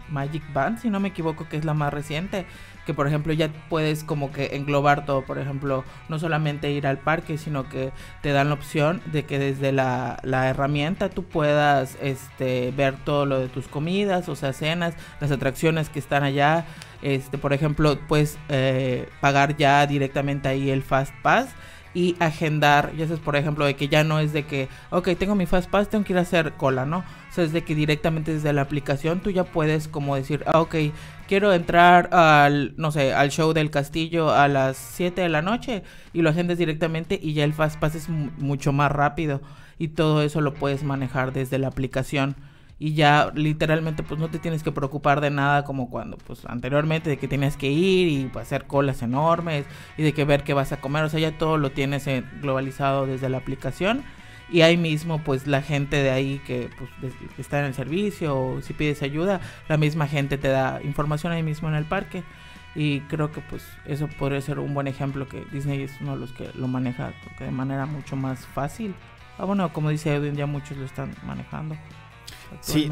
Magic 0.09 0.42
Band 0.53 0.79
si 0.79 0.90
no 0.90 1.01
me 1.01 1.09
equivoco 1.09 1.48
que 1.48 1.57
es 1.57 1.64
la 1.64 1.75
más 1.75 1.92
reciente. 1.92 2.46
Que 2.87 2.94
por 2.94 3.07
ejemplo 3.07 3.33
ya 3.33 3.48
puedes 3.68 4.03
como 4.03 4.33
que 4.33 4.57
englobar 4.57 5.07
todo, 5.07 5.25
por 5.25 5.38
ejemplo, 5.38 5.85
no 6.09 6.18
solamente 6.18 6.72
ir 6.72 6.88
al 6.88 6.98
parque, 6.98 7.38
sino 7.38 7.68
que 7.68 7.92
te 8.22 8.33
dan 8.33 8.48
la 8.48 8.55
opción 8.55 9.01
de 9.07 9.25
que 9.25 9.38
desde 9.38 9.70
la, 9.70 10.18
la 10.25 10.48
herramienta 10.48 11.09
tú 11.09 11.22
puedas 11.22 11.96
este, 12.03 12.72
ver 12.77 12.96
todo 12.96 13.25
lo 13.25 13.38
de 13.38 13.46
tus 13.46 13.68
comidas, 13.68 14.29
o 14.29 14.35
sea, 14.35 14.53
cenas, 14.53 14.94
las 15.20 15.31
atracciones 15.31 15.90
que 15.90 16.01
están 16.01 16.25
allá, 16.25 16.64
este, 17.02 17.38
por 17.38 17.52
ejemplo, 17.52 17.98
puedes 18.08 18.38
eh, 18.48 19.08
pagar 19.20 19.56
ya 19.56 19.86
directamente 19.86 20.48
ahí 20.48 20.70
el 20.70 20.82
Fast 20.82 21.14
Pass 21.22 21.48
y 21.94 22.16
agendar, 22.20 22.94
ya 22.96 23.06
sabes, 23.06 23.20
por 23.20 23.36
ejemplo, 23.36 23.64
de 23.64 23.74
que 23.74 23.88
ya 23.88 24.02
no 24.02 24.18
es 24.18 24.32
de 24.32 24.44
que, 24.44 24.68
ok, 24.90 25.10
tengo 25.18 25.34
mi 25.34 25.46
Fast 25.46 25.68
Pass, 25.68 25.90
tengo 25.90 26.04
que 26.04 26.14
ir 26.14 26.18
a 26.18 26.22
hacer 26.22 26.52
cola, 26.52 26.86
¿no? 26.86 26.98
O 26.98 27.34
sea, 27.34 27.44
es 27.44 27.52
de 27.52 27.64
que 27.64 27.74
directamente 27.74 28.32
desde 28.32 28.52
la 28.52 28.62
aplicación 28.62 29.20
tú 29.20 29.30
ya 29.30 29.44
puedes 29.44 29.88
como 29.88 30.16
decir, 30.16 30.42
ah, 30.46 30.60
ok, 30.60 30.76
quiero 31.28 31.52
entrar 31.52 32.08
al, 32.14 32.74
no 32.76 32.92
sé, 32.92 33.12
al 33.12 33.30
show 33.30 33.52
del 33.52 33.70
castillo 33.70 34.30
a 34.30 34.48
las 34.48 34.76
7 34.76 35.20
de 35.20 35.28
la 35.28 35.42
noche 35.42 35.82
y 36.12 36.22
lo 36.22 36.30
agendas 36.30 36.58
directamente 36.58 37.18
y 37.22 37.34
ya 37.34 37.44
el 37.44 37.52
Fast 37.52 37.78
Pass 37.78 37.94
es 37.94 38.08
mucho 38.08 38.72
más 38.72 38.90
rápido 38.90 39.40
y 39.78 39.88
todo 39.88 40.22
eso 40.22 40.40
lo 40.40 40.54
puedes 40.54 40.84
manejar 40.84 41.32
desde 41.32 41.58
la 41.58 41.68
aplicación 41.68 42.36
y 42.82 42.94
ya 42.94 43.30
literalmente 43.32 44.02
pues 44.02 44.18
no 44.18 44.28
te 44.28 44.40
tienes 44.40 44.64
que 44.64 44.72
preocupar 44.72 45.20
de 45.20 45.30
nada 45.30 45.62
como 45.62 45.88
cuando 45.88 46.16
pues 46.16 46.44
anteriormente 46.46 47.10
de 47.10 47.16
que 47.16 47.28
tenías 47.28 47.56
que 47.56 47.70
ir 47.70 48.08
y 48.08 48.24
pues, 48.24 48.44
hacer 48.44 48.64
colas 48.66 49.02
enormes 49.02 49.66
y 49.96 50.02
de 50.02 50.12
que 50.12 50.24
ver 50.24 50.42
qué 50.42 50.52
vas 50.52 50.72
a 50.72 50.80
comer, 50.80 51.04
o 51.04 51.08
sea, 51.08 51.20
ya 51.20 51.38
todo 51.38 51.58
lo 51.58 51.70
tienes 51.70 52.08
eh, 52.08 52.24
globalizado 52.40 53.06
desde 53.06 53.28
la 53.28 53.38
aplicación 53.38 54.02
y 54.50 54.62
ahí 54.62 54.76
mismo 54.76 55.22
pues 55.22 55.46
la 55.46 55.62
gente 55.62 56.02
de 56.02 56.10
ahí 56.10 56.40
que 56.44 56.70
pues 56.76 57.14
está 57.38 57.60
en 57.60 57.66
el 57.66 57.74
servicio 57.74 58.36
o 58.36 58.60
si 58.62 58.72
pides 58.72 59.00
ayuda, 59.04 59.40
la 59.68 59.76
misma 59.76 60.08
gente 60.08 60.36
te 60.36 60.48
da 60.48 60.80
información 60.82 61.32
ahí 61.32 61.44
mismo 61.44 61.68
en 61.68 61.76
el 61.76 61.84
parque 61.84 62.24
y 62.74 62.98
creo 63.02 63.30
que 63.30 63.42
pues 63.42 63.64
eso 63.86 64.08
podría 64.18 64.40
ser 64.40 64.58
un 64.58 64.74
buen 64.74 64.88
ejemplo 64.88 65.28
que 65.28 65.44
Disney 65.52 65.82
es 65.82 66.00
uno 66.00 66.14
de 66.14 66.18
los 66.18 66.32
que 66.32 66.50
lo 66.56 66.66
maneja 66.66 67.12
de 67.38 67.50
manera 67.52 67.86
mucho 67.86 68.16
más 68.16 68.44
fácil. 68.44 68.92
Ah, 69.38 69.44
bueno, 69.44 69.72
como 69.72 69.90
dice 69.90 70.12
Edwin, 70.12 70.34
ya 70.34 70.46
muchos 70.46 70.76
lo 70.76 70.84
están 70.84 71.14
manejando. 71.24 71.76
Sí, 72.60 72.90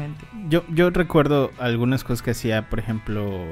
yo, 0.49 0.63
yo 0.69 0.89
recuerdo 0.89 1.51
algunas 1.59 2.03
cosas 2.03 2.21
que 2.21 2.31
hacía, 2.31 2.69
por 2.69 2.79
ejemplo, 2.79 3.45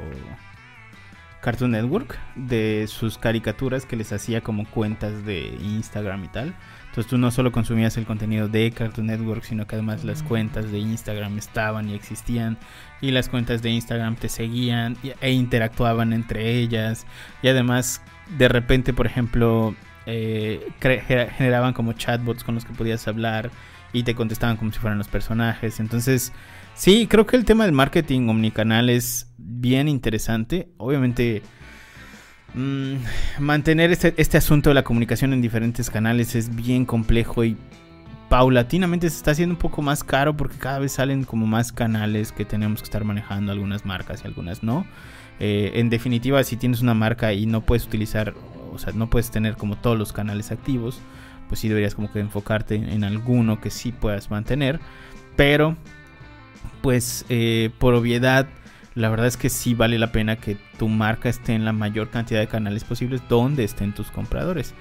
Cartoon 1.41 1.71
Network 1.71 2.19
de 2.35 2.85
sus 2.87 3.17
caricaturas 3.17 3.85
que 3.85 3.95
les 3.95 4.11
hacía 4.11 4.41
como 4.41 4.65
cuentas 4.65 5.25
de 5.25 5.57
Instagram 5.61 6.25
y 6.25 6.27
tal. 6.27 6.55
Entonces 6.89 7.09
tú 7.09 7.17
no 7.17 7.31
solo 7.31 7.51
consumías 7.51 7.95
el 7.97 8.05
contenido 8.05 8.47
de 8.47 8.71
Cartoon 8.71 9.07
Network, 9.07 9.43
sino 9.43 9.67
que 9.67 9.75
además 9.75 10.03
las 10.03 10.23
cuentas 10.23 10.71
de 10.71 10.79
Instagram 10.79 11.37
estaban 11.37 11.87
y 11.87 11.93
existían. 11.93 12.57
Y 12.99 13.11
las 13.11 13.29
cuentas 13.29 13.61
de 13.61 13.69
Instagram 13.69 14.15
te 14.15 14.27
seguían 14.27 14.97
e 15.21 15.31
interactuaban 15.31 16.13
entre 16.13 16.57
ellas. 16.57 17.05
Y 17.41 17.47
además, 17.47 18.01
de 18.37 18.49
repente, 18.49 18.93
por 18.93 19.05
ejemplo, 19.05 19.75
eh, 20.05 20.67
generaban 21.37 21.73
como 21.73 21.93
chatbots 21.93 22.43
con 22.43 22.55
los 22.55 22.65
que 22.65 22.73
podías 22.73 23.07
hablar 23.07 23.51
y 23.93 24.03
te 24.03 24.15
contestaban 24.15 24.57
como 24.57 24.71
si 24.71 24.79
fueran 24.79 24.97
los 24.97 25.07
personajes. 25.07 25.79
Entonces, 25.79 26.33
sí, 26.75 27.07
creo 27.07 27.25
que 27.25 27.35
el 27.35 27.45
tema 27.45 27.65
del 27.65 27.73
marketing 27.73 28.27
omnicanal 28.27 28.89
es 28.89 29.31
bien 29.37 29.87
interesante. 29.87 30.69
Obviamente 30.77 31.41
Mm, 32.53 32.95
mantener 33.39 33.91
este, 33.91 34.13
este, 34.17 34.37
asunto 34.37 34.71
de 34.71 34.73
la 34.73 34.83
comunicación 34.83 35.33
en 35.33 35.41
diferentes 35.41 35.89
canales 35.89 36.35
es 36.35 36.55
bien 36.55 36.83
complejo 36.83 37.43
y 37.43 37.55
paulatinamente 38.27 39.09
se 39.09 39.17
está 39.17 39.31
haciendo 39.31 39.53
un 39.53 39.59
poco 39.59 39.81
más 39.81 40.03
caro 40.03 40.35
porque 40.35 40.57
cada 40.57 40.79
vez 40.79 40.93
salen 40.93 41.25
como 41.25 41.45
más 41.45 41.71
canales 41.71 42.31
que 42.31 42.45
tenemos 42.45 42.81
que 42.81 42.85
estar 42.85 43.03
manejando, 43.03 43.51
algunas 43.51 43.85
marcas 43.85 44.21
y 44.23 44.27
algunas 44.27 44.63
no. 44.63 44.85
Eh, 45.39 45.73
en 45.75 45.89
definitiva, 45.89 46.43
si 46.43 46.57
tienes 46.57 46.81
una 46.81 46.93
marca 46.93 47.33
y 47.33 47.45
no 47.45 47.61
puedes 47.61 47.85
utilizar, 47.85 48.33
o 48.71 48.77
sea, 48.77 48.93
no 48.93 49.09
puedes 49.09 49.31
tener 49.31 49.55
como 49.55 49.75
todos 49.75 49.97
los 49.97 50.13
canales 50.13 50.51
activos, 50.51 50.99
pues 51.47 51.59
sí 51.59 51.67
deberías 51.67 51.95
como 51.95 52.11
que 52.11 52.19
enfocarte 52.19 52.75
en, 52.75 53.03
alguno 53.03 53.59
que 53.59 53.69
sí 53.71 53.91
puedas 53.91 54.29
mantener. 54.29 54.79
Pero, 55.35 55.75
pues, 56.81 57.25
eh, 57.29 57.71
por 57.79 57.93
obviedad, 57.93 58.47
la 58.95 59.09
verdad 59.09 59.27
es 59.27 59.37
que 59.37 59.49
sí 59.49 59.73
vale 59.73 59.97
la 59.97 60.11
pena 60.11 60.35
que 60.35 60.57
tu 60.77 60.87
marca 60.87 61.29
esté 61.29 61.53
en 61.53 61.65
la 61.65 61.73
mayor 61.73 62.09
cantidad 62.09 62.39
de 62.39 62.47
canales 62.47 62.83
posibles 62.83 63.21
donde 63.29 63.63
estén 63.63 63.93
tus 63.93 64.11
compradores. 64.11 64.73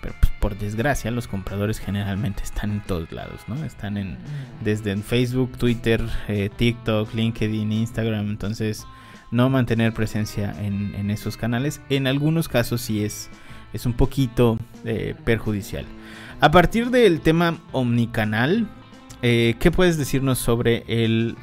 Pero 0.00 0.14
pues, 0.20 0.32
por 0.40 0.58
desgracia 0.58 1.10
los 1.10 1.28
compradores 1.28 1.78
generalmente 1.78 2.42
están 2.42 2.72
en 2.72 2.80
todos 2.82 3.10
lados, 3.12 3.40
¿no? 3.46 3.64
Están 3.64 3.96
en 3.96 4.18
desde 4.62 4.92
en 4.92 5.02
Facebook, 5.02 5.56
Twitter, 5.56 6.02
eh, 6.28 6.50
TikTok, 6.54 7.14
LinkedIn, 7.14 7.72
Instagram. 7.72 8.28
Entonces 8.28 8.86
no 9.34 9.50
mantener 9.50 9.92
presencia 9.92 10.54
en, 10.60 11.10
esos 11.10 11.36
canales 11.36 11.80
en 11.90 12.06
algunos 12.06 12.48
casos 12.48 12.80
sí 12.80 13.04
es, 13.04 13.28
es 13.72 13.86
un 13.86 13.92
poquito 13.92 14.58
eh, 14.84 15.14
perjudicial. 15.24 15.84
A 16.40 16.50
partir 16.50 16.90
del 16.90 17.20
tema 17.20 17.58
omnicanal, 17.72 18.68
eh, 19.22 19.56
¿qué 19.58 19.70
puedes 19.70 19.98
decirnos 19.98 20.38
sobre 20.38 20.84
el 20.86 21.36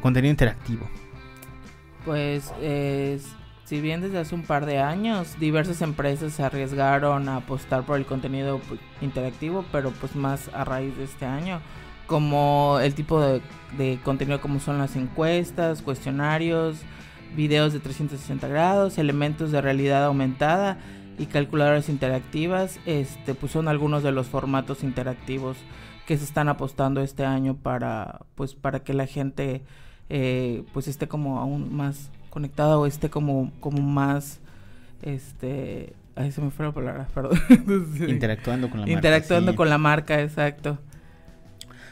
contenido 0.00 0.30
interactivo? 0.30 0.88
pues 2.04 2.52
si 3.68 3.82
bien 3.82 4.00
desde 4.00 4.18
hace 4.18 4.34
un 4.34 4.44
par 4.44 4.64
de 4.64 4.78
años 4.78 5.38
diversas 5.38 5.82
empresas 5.82 6.32
se 6.32 6.42
arriesgaron 6.42 7.28
a 7.28 7.36
apostar 7.36 7.84
por 7.84 7.98
el 7.98 8.06
contenido 8.06 8.62
pues, 8.66 8.80
interactivo, 9.02 9.62
pero 9.70 9.90
pues 9.90 10.16
más 10.16 10.48
a 10.54 10.64
raíz 10.64 10.96
de 10.96 11.04
este 11.04 11.26
año, 11.26 11.60
como 12.06 12.78
el 12.82 12.94
tipo 12.94 13.20
de, 13.20 13.98
contenido 14.04 14.40
como 14.40 14.58
son 14.58 14.78
las 14.78 14.96
encuestas, 14.96 15.82
cuestionarios, 15.82 16.78
videos 17.36 17.72
de 17.72 17.80
360 17.80 18.48
grados, 18.48 18.98
elementos 18.98 19.50
de 19.52 19.60
realidad 19.60 20.04
aumentada 20.04 20.78
y 21.18 21.26
calculadoras 21.26 21.88
interactivas, 21.88 22.78
este 22.86 23.34
pues 23.34 23.52
son 23.52 23.68
algunos 23.68 24.02
de 24.02 24.12
los 24.12 24.26
formatos 24.28 24.84
interactivos 24.84 25.56
que 26.06 26.16
se 26.16 26.24
están 26.24 26.48
apostando 26.48 27.00
este 27.00 27.24
año 27.24 27.56
para 27.56 28.20
pues 28.34 28.54
para 28.54 28.80
que 28.80 28.94
la 28.94 29.06
gente 29.06 29.62
eh, 30.08 30.64
pues 30.72 30.88
esté 30.88 31.08
como 31.08 31.38
aún 31.40 31.74
más 31.74 32.10
conectada 32.30 32.78
o 32.78 32.86
esté 32.86 33.10
como, 33.10 33.52
como 33.60 33.82
más, 33.82 34.40
este, 35.02 35.92
ay, 36.16 36.32
se 36.32 36.40
me 36.40 36.50
fue 36.50 36.66
la 36.66 36.72
palabra, 36.72 37.08
perdón. 37.14 37.38
Interactuando 38.08 38.70
con 38.70 38.80
la 38.80 38.86
marca. 38.86 38.92
Interactuando 38.92 39.56
con 39.56 39.68
la 39.68 39.78
marca, 39.78 40.20
exacto. 40.20 40.78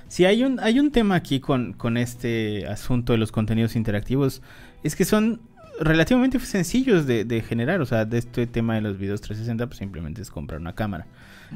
Sí, 0.09 0.25
hay 0.25 0.45
un, 0.45 0.61
hay 0.61 0.79
un 0.79 0.91
tema 0.93 1.17
aquí 1.17 1.41
con, 1.41 1.73
con 1.73 1.97
este 1.97 2.67
asunto 2.67 3.13
de 3.13 3.19
los 3.19 3.33
contenidos 3.33 3.77
interactivos. 3.77 4.43
Es 4.83 4.95
que 4.95 5.05
son 5.05 5.41
relativamente 5.81 6.39
sencillos 6.41 7.07
de, 7.07 7.25
de, 7.25 7.43
generar. 7.43 7.81
O 7.81 7.87
sea, 7.87 8.05
de 8.05 8.19
este 8.19 8.47
tema 8.47 8.75
de 8.75 8.83
los 8.83 8.99
videos 8.99 9.21
360, 9.21 9.67
pues 9.67 9.79
simplemente 9.79 10.23
es 10.23 10.31
comprar 10.31 10.61
una 10.61 10.75
cámara. 10.75 11.07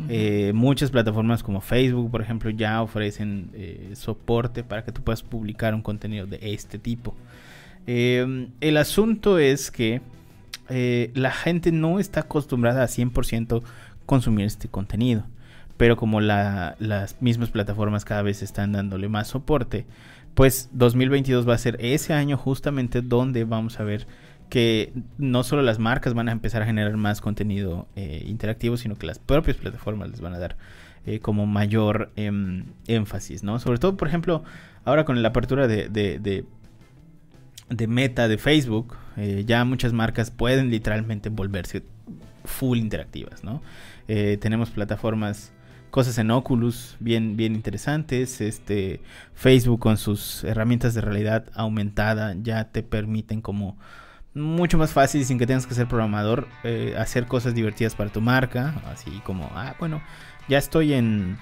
Eh, 0.09 0.53
muchas 0.55 0.91
plataformas 0.91 1.43
como 1.43 1.61
Facebook, 1.61 2.11
por 2.11 2.23
ejemplo, 2.23 2.51
ya 2.51 2.81
ofrecen 2.83 3.51
eh, 3.55 3.91
soporte 3.95 4.63
para 4.63 4.85
que 4.85 4.93
tú 4.93 5.03
puedas 5.03 5.23
publicar 5.23 5.75
un 5.75 5.83
contenido 5.83 6.27
de 6.27 6.39
este 6.43 6.79
tipo. 6.79 7.15
Eh, 7.87 8.49
el 8.61 8.77
asunto 8.77 9.39
es 9.39 9.71
que 9.71 10.01
la 10.69 11.33
gente 11.33 11.73
no 11.73 11.99
está 11.99 12.21
acostumbrada 12.21 12.85
a 12.85 12.87
100% 12.87 13.61
consumir 14.07 14.47
este 14.47 14.69
contenido. 14.69 15.25
Pero 15.81 15.97
como 15.97 16.21
las 16.21 17.17
mismas 17.23 17.49
plataformas 17.49 18.05
cada 18.05 18.21
vez 18.21 18.43
están 18.43 18.73
dándole 18.73 19.09
más 19.09 19.29
soporte, 19.29 19.87
pues 20.35 20.69
2022 20.75 21.49
va 21.49 21.55
a 21.55 21.59
ser 21.59 21.79
ese 21.81 22.13
año 22.13 22.37
justamente 22.37 23.01
donde 23.01 23.45
vamos 23.45 23.81
a 23.81 23.85
ver 23.85 24.07
que 24.51 24.93
no 25.17 25.43
solo 25.43 25.63
las 25.63 25.79
marcas 25.79 26.13
van 26.13 26.29
a 26.29 26.33
empezar 26.33 26.61
a 26.61 26.67
generar 26.67 26.99
más 26.99 27.23
contenido 27.23 27.89
eh, 27.97 28.23
interactivo, 28.27 28.77
sino 28.77 28.97
que 28.97 29.07
las 29.07 29.19
propias 29.19 29.57
plataformas 29.57 30.11
les 30.11 30.21
van 30.21 30.35
a 30.35 30.39
dar 30.39 30.59
eh, 31.07 31.21
como 31.21 31.47
mayor 31.47 32.13
em, 32.15 32.67
énfasis, 32.87 33.43
¿no? 33.43 33.59
Sobre 33.59 33.79
todo, 33.79 33.97
por 33.97 34.07
ejemplo, 34.07 34.45
ahora 34.85 35.07
con 35.07 35.23
la 35.23 35.29
apertura 35.29 35.67
de, 35.67 35.89
de, 35.89 37.87
meta 37.89 38.29
de 38.29 38.37
Facebook, 38.37 38.99
eh, 39.17 39.45
ya 39.47 39.65
muchas 39.65 39.95
marcas 39.95 40.31
pueden 40.31 40.69
literalmente 40.69 41.31
volverse 41.31 41.85
full 42.45 42.77
interactivas, 42.77 43.45
¿no? 43.45 43.63
tenemos 44.41 44.71
plataformas 44.71 45.53
cosas 45.91 46.19
en 46.19 46.31
Oculus 46.31 46.97
bien, 47.01 47.37
bien 47.37 47.55
interesantes. 47.55 48.41
Este 48.41 49.01
Facebook 49.35 49.81
con 49.81 49.97
sus 49.97 50.45
herramientas 50.45 50.95
de 50.95 51.01
realidad 51.01 51.47
aumentada 51.55 52.35
ya 52.41 52.65
te 52.71 52.83
permiten 52.83 53.41
como 53.41 53.77
mucho 54.35 54.79
más 54.79 54.93
fácil 54.93 55.25
sin 55.25 55.39
que 55.39 55.47
tengas 55.47 55.67
que 55.67 55.75
ser 55.75 55.89
programador, 55.89 56.49
eh, 56.63 56.95
hacer 56.99 57.27
cosas 57.27 57.55
divertidas 57.55 57.95
para 57.95 58.11
tu 58.11 58.21
marca, 58.21 58.81
así 58.87 59.11
como, 59.25 59.51
ah, 59.55 59.75
bueno, 59.79 60.01
ya 60.49 60.59
estoy 60.59 60.95
en, 60.95 61.37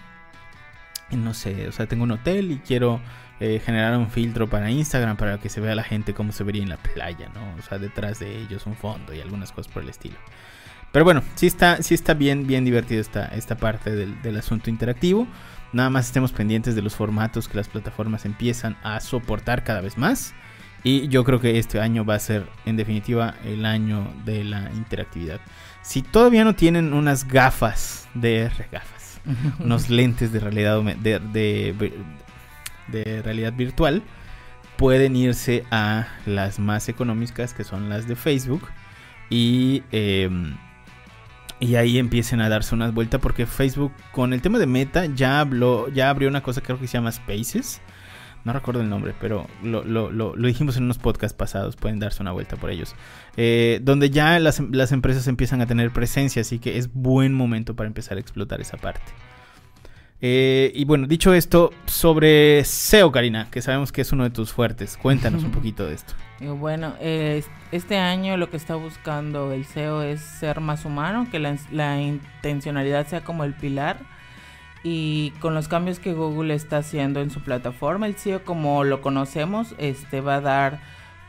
no 1.11 1.34
sé, 1.34 1.68
o 1.68 1.72
sea, 1.72 1.87
tengo 1.87 2.04
un 2.04 2.12
hotel 2.12 2.50
y 2.50 2.58
quiero 2.58 3.00
eh, 3.40 3.61
generar 3.64 3.96
un 3.96 4.11
filtro 4.11 4.48
para 4.48 4.70
Instagram 4.70 5.16
para 5.16 5.38
que 5.38 5.48
se 5.48 5.61
vea 5.61 5.74
la 5.74 5.84
gente 5.84 6.14
como 6.14 6.32
se 6.32 6.44
vería 6.44 6.62
en 6.62 6.70
la 6.70 6.78
playa, 6.78 7.28
¿no? 7.34 7.54
O 7.58 7.62
sea, 7.62 7.78
detrás 7.78 8.18
de 8.20 8.38
ellos 8.38 8.66
un 8.66 8.74
fondo 8.74 9.14
y 9.14 9.20
algunas 9.20 9.52
cosas 9.52 9.72
por 9.72 9.82
el 9.82 9.90
estilo. 9.90 10.16
Pero 10.92 11.05
bueno, 11.05 11.22
sí 11.35 11.46
está, 11.46 11.83
sí 11.83 11.94
está 11.94 12.14
bien, 12.14 12.46
bien 12.46 12.64
divertido 12.64 13.01
esta, 13.01 13.27
esta 13.27 13.57
parte 13.57 13.94
del, 13.94 14.20
del 14.22 14.37
asunto 14.37 14.70
interactivo. 14.70 15.27
Nada 15.72 15.90
más 15.90 16.07
estemos 16.07 16.33
pendientes 16.33 16.74
de 16.74 16.83
los 16.83 16.94
formatos 16.94 17.46
que 17.48 17.57
las 17.57 17.68
plataformas 17.68 18.24
empiezan 18.24 18.77
a 18.83 19.01
soportar 19.01 19.64
cada 19.64 19.81
vez 19.81 19.98
más. 19.98 20.35
Y 20.85 21.09
yo 21.09 21.24
creo 21.24 21.40
que 21.40 21.59
este 21.59 21.81
año 21.81 22.05
va 22.05 22.14
a 22.14 22.18
ser, 22.20 22.46
en 22.64 22.77
definitiva, 22.77 23.35
el 23.44 23.64
año 23.64 24.11
de 24.24 24.44
la 24.44 24.70
interactividad. 24.74 25.40
Si 25.83 26.03
todavía 26.03 26.44
no 26.44 26.55
tienen 26.55 26.92
unas 26.92 27.27
gafas 27.27 28.09
de 28.14 28.51
gafas, 28.70 29.20
unos 29.59 29.90
lentes 29.90 30.33
de 30.33 30.40
realidad 30.40 30.81
de, 30.83 31.92
de, 32.88 33.22
realidad 33.22 33.53
virtual, 33.53 34.03
pueden 34.77 35.16
irse 35.16 35.64
a 35.70 36.07
las 36.27 36.61
más 36.61 36.88
económicas, 36.88 37.55
que 37.55 37.64
son 37.64 37.88
las 37.88 38.07
de 38.07 38.14
Facebook, 38.14 38.68
y 39.31 39.83
em, 39.90 40.57
y 41.61 41.75
ahí 41.77 41.99
empiecen 41.99 42.40
a 42.40 42.49
darse 42.49 42.75
unas 42.75 42.94
vueltas 42.94 43.21
porque 43.21 43.47
Facebook 43.47 43.92
con 44.12 44.33
el 44.33 44.42
tema 44.42 44.59
de 44.59 44.66
Meta 44.66 45.07
ya 45.07 45.40
habló, 45.40 45.88
ya 45.88 46.11
abrió 46.11 46.29
una 46.29 46.42
cosa 46.42 46.61
que 46.61 46.66
creo 46.66 46.81
que 46.81 46.87
se 46.87 46.94
llama 46.94 47.12
Spaces 47.12 47.81
no 48.44 48.53
recuerdo 48.53 48.81
el 48.81 48.88
nombre, 48.88 49.14
pero 49.21 49.47
lo, 49.62 49.85
lo, 49.85 50.11
lo, 50.11 50.35
dijimos 50.47 50.77
en 50.77 50.85
unos 50.85 50.99
podcasts 50.99 51.37
pasados, 51.37 51.77
pueden 51.77 51.99
darse 51.99 52.23
una 52.23 52.33
vuelta 52.33 52.57
por 52.57 52.71
ellos. 52.71 52.94
Eh, 53.37 53.81
donde 53.83 54.11
ya 54.11 54.38
las, 54.38 54.61
las, 54.71 54.92
empresas 54.92 55.27
empiezan 55.29 55.61
a 55.61 55.66
tener 55.66 55.92
presencia, 55.92 56.42
así 56.42 56.59
que 56.59 56.79
es 56.79 56.92
buen 56.92 57.35
momento 57.35 57.75
para 57.77 57.88
empezar 57.88 58.16
a 58.16 58.21
explotar 58.21 58.61
esa 58.61 58.77
parte. 58.77 59.12
Eh, 60.20 60.72
y 60.74 60.85
bueno, 60.85 61.07
dicho 61.07 61.33
esto, 61.33 61.70
sobre 61.87 62.64
SEO, 62.64 63.12
Karina, 63.12 63.48
que 63.50 63.62
sabemos 63.62 63.92
que 63.92 64.00
es 64.00 64.12
uno 64.12 64.24
de 64.24 64.31
tus 64.31 64.52
fuertes, 64.52 64.96
cuéntanos 64.96 65.44
un 65.44 65.50
poquito 65.52 65.87
de 65.87 65.94
esto. 65.94 66.14
Bueno, 66.40 66.94
este 67.00 67.98
año 67.98 68.37
lo 68.37 68.48
que 68.48 68.57
está 68.57 68.76
buscando 68.76 69.52
el 69.52 69.64
SEO 69.64 70.02
es 70.02 70.20
ser 70.20 70.61
más 70.61 70.85
humano, 70.85 71.26
que 71.31 71.38
la, 71.38 71.57
la 71.72 72.00
intencionalidad 72.00 73.07
sea 73.07 73.22
como 73.22 73.44
el 73.44 73.54
pilar 73.54 73.98
y 74.85 75.33
con 75.40 75.54
los 75.54 75.66
cambios 75.68 75.98
que 75.98 76.12
Google 76.12 76.54
está 76.54 76.78
haciendo 76.78 77.20
en 77.20 77.31
su 77.31 77.40
plataforma, 77.40 78.07
el 78.07 78.16
SEO 78.16 78.44
como 78.44 78.85
lo 78.85 79.00
conocemos, 79.00 79.74
este 79.78 80.20
va 80.20 80.37
a 80.37 80.40
dar 80.40 80.81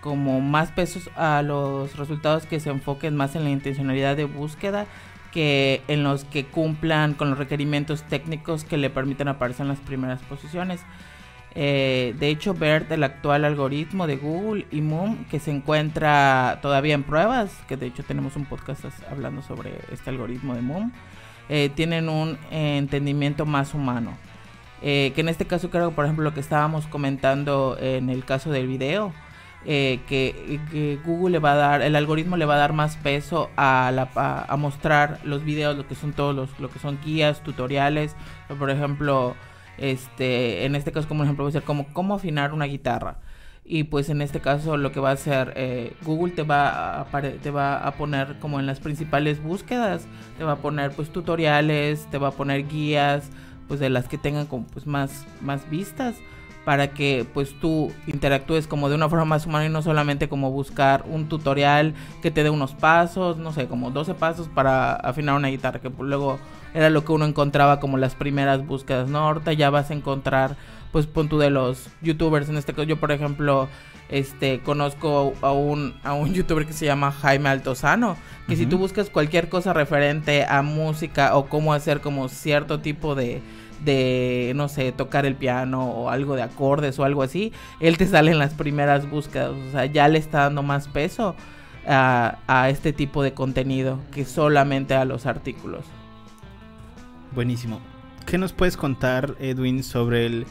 como 0.02 0.40
más 0.42 0.72
pesos 0.72 1.10
a 1.16 1.42
los 1.42 1.98
resultados 1.98 2.46
que 2.46 2.60
se 2.60 2.70
enfoquen 2.70 3.16
más 3.16 3.36
en 3.36 3.44
la 3.44 3.50
intencionalidad 3.50 4.16
de 4.16 4.26
búsqueda 4.26 4.86
que 5.32 5.82
en 5.88 6.04
los 6.04 6.24
que 6.26 6.46
cumplan 6.46 7.14
con 7.14 7.30
los 7.30 7.38
requerimientos 7.38 8.04
técnicos 8.04 8.64
que 8.64 8.78
le 8.78 8.90
permitan 8.90 9.28
aparecer 9.28 9.64
en 9.64 9.70
las 9.70 9.80
primeras 9.80 10.22
posiciones. 10.24 10.82
Eh, 11.56 12.16
de 12.20 12.30
hecho, 12.30 12.54
BERT, 12.54 12.92
el 12.92 13.04
actual 13.04 13.44
algoritmo 13.46 14.08
de 14.08 14.18
Google 14.18 14.68
y 14.72 14.82
Moom, 14.82 15.26
que 15.26 15.40
se 15.40 15.52
encuentra 15.52 16.60
todavía 16.62 16.94
en 16.94 17.04
pruebas, 17.04 17.52
que 17.68 17.78
de 17.78 17.88
hecho 17.88 18.04
tenemos 18.04 18.36
un 18.36 18.46
podcast 18.46 18.86
hablando 19.10 19.42
sobre 19.42 19.74
este 19.92 20.10
algoritmo 20.10 20.56
de 20.56 20.62
Moom, 20.62 20.92
eh, 21.50 21.70
tienen 21.74 22.10
un 22.10 22.38
entendimiento 22.52 23.46
más 23.46 23.74
humano. 23.74 24.16
Eh, 24.82 25.12
que 25.14 25.22
en 25.22 25.30
este 25.30 25.46
caso 25.46 25.70
creo, 25.70 25.92
por 25.92 26.06
ejemplo, 26.06 26.24
lo 26.24 26.34
que 26.34 26.40
estábamos 26.40 26.88
comentando 26.88 27.78
en 27.80 28.10
el 28.10 28.24
caso 28.24 28.52
del 28.52 28.68
video, 28.68 29.12
que, 29.66 31.00
Google 31.06 31.34
le 31.34 31.40
va 31.40 31.54
a 31.54 31.56
dar, 31.56 31.82
el 31.82 31.96
algoritmo 31.96 32.38
le 32.38 32.46
va 32.46 32.56
a 32.56 32.60
dar 32.60 32.74
más 32.74 32.98
peso 32.98 33.50
a, 33.58 34.56
mostrar 34.58 35.20
los 35.24 35.44
videos, 35.44 35.78
lo 35.78 35.88
que 35.88 35.96
son 35.96 36.14
todos 36.14 36.36
los, 36.36 36.60
lo 36.60 36.70
que 36.70 36.80
son 36.80 37.00
guías, 37.04 37.44
tutoriales, 37.44 38.16
por 38.58 38.70
ejemplo, 38.70 39.36
este, 39.78 40.66
en 40.66 40.76
este 40.76 40.92
caso, 40.92 41.08
como 41.08 41.24
ejemplo, 41.24 41.44
va 41.44 41.50
a 41.50 41.54
ser 41.54 41.64
cómo 41.64 42.14
afinar 42.16 42.54
una 42.54 42.66
guitarra. 42.66 43.18
Y 43.72 43.84
pues 43.84 44.10
en 44.10 44.24
este 44.24 44.40
caso 44.40 44.78
lo 44.78 44.92
que 44.92 45.00
va 45.00 45.12
a 45.12 45.14
hacer 45.14 45.54
eh, 45.56 45.94
Google 46.02 46.34
te 46.34 46.42
va, 46.42 47.02
a, 47.02 47.22
te 47.22 47.52
va 47.52 47.78
a 47.78 47.92
poner 47.92 48.40
como 48.40 48.60
en 48.60 48.66
las 48.66 48.80
principales 48.80 49.44
búsquedas, 49.44 50.08
te 50.40 50.44
va 50.44 50.54
a 50.54 50.56
poner 50.56 50.90
pues 50.92 51.12
tutoriales, 51.12 52.08
te 52.10 52.18
va 52.18 52.30
a 52.30 52.32
poner 52.32 52.68
guías, 52.68 53.30
pues 53.68 53.80
de 53.80 53.92
las 53.92 54.08
que 54.08 54.18
tengan 54.18 54.48
como 54.48 54.66
pues 54.66 54.88
más, 54.88 55.28
más 55.40 55.70
vistas 55.70 56.16
para 56.70 56.92
que 56.92 57.26
pues 57.34 57.60
tú 57.60 57.92
interactúes 58.06 58.68
como 58.68 58.90
de 58.90 58.96
una 58.96 59.10
forma 59.10 59.26
más 59.26 59.48
humana 59.48 59.66
y 59.66 59.70
no 59.70 59.82
solamente 59.82 60.30
como 60.30 60.52
buscar 60.52 61.04
un 61.10 61.28
tutorial 61.28 61.96
que 62.22 62.30
te 62.30 62.44
dé 62.44 62.52
unos 62.52 62.76
pasos, 62.76 63.38
no 63.38 63.52
sé, 63.54 63.66
como 63.66 63.90
12 63.90 64.14
pasos 64.14 64.48
para 64.50 64.94
afinar 64.94 65.36
una 65.36 65.48
guitarra, 65.48 65.82
que 65.82 65.90
luego 65.98 66.38
era 66.76 66.92
lo 66.92 67.04
que 67.04 67.12
uno 67.12 67.26
encontraba 67.26 67.80
como 67.80 67.98
las 67.98 68.14
primeras 68.14 68.68
búsquedas, 68.68 69.10
¿no? 69.10 69.18
Ahorita 69.18 69.54
ya 69.54 69.72
vas 69.72 69.90
a 69.90 69.96
encontrar, 69.96 70.58
pues 70.92 71.08
pon 71.08 71.28
tú 71.28 71.40
de 71.40 71.50
los 71.50 71.90
youtubers, 72.04 72.50
en 72.50 72.58
este 72.58 72.74
caso 72.74 72.84
yo 72.84 73.00
por 73.00 73.12
ejemplo, 73.12 73.68
este, 74.10 74.60
conozco 74.60 75.34
a 75.42 75.52
un, 75.52 75.96
a 76.04 76.14
un 76.14 76.34
youtuber 76.36 76.68
que 76.68 76.74
se 76.74 76.86
llama 76.86 77.12
Jaime 77.12 77.50
Altozano, 77.50 78.16
que 78.48 78.56
si 78.56 78.68
tú 78.68 78.78
buscas 78.78 79.10
cualquier 79.10 79.50
cosa 79.50 79.74
referente 79.74 80.46
a 80.48 80.62
música 80.62 81.36
o 81.36 81.48
cómo 81.48 81.74
hacer 81.74 82.00
como 82.00 82.30
cierto 82.30 82.80
tipo 82.80 83.16
de, 83.16 83.42
de, 83.84 84.54
no 84.56 84.68
sé, 84.68 84.92
tocar 84.92 85.26
el 85.26 85.36
piano 85.36 85.90
o 85.90 86.10
algo 86.10 86.36
de 86.36 86.42
acordes 86.42 87.00
o 87.00 87.04
algo 87.04 87.24
así, 87.24 87.54
él 87.80 87.98
te 87.98 88.06
sale 88.08 88.32
en 88.32 88.40
las 88.40 88.54
primeras 88.54 89.10
búsquedas, 89.10 89.52
o 89.52 89.72
sea, 89.72 89.86
ya 89.86 90.08
le 90.08 90.20
está 90.20 90.42
dando 90.42 90.64
más 90.64 90.88
peso 90.88 91.36
a, 91.88 92.40
a 92.48 92.70
este 92.70 92.94
tipo 92.94 93.24
de 93.24 93.34
contenido 93.34 94.00
que 94.12 94.26
solamente 94.26 94.94
a 94.94 95.06
los 95.06 95.26
artículos. 95.26 95.86
Buenísimo. 97.34 97.80
¿Qué 98.26 98.38
nos 98.38 98.54
puedes 98.54 98.78
contar, 98.78 99.36
Edwin, 99.40 99.84
sobre 99.84 100.26
el 100.26 100.46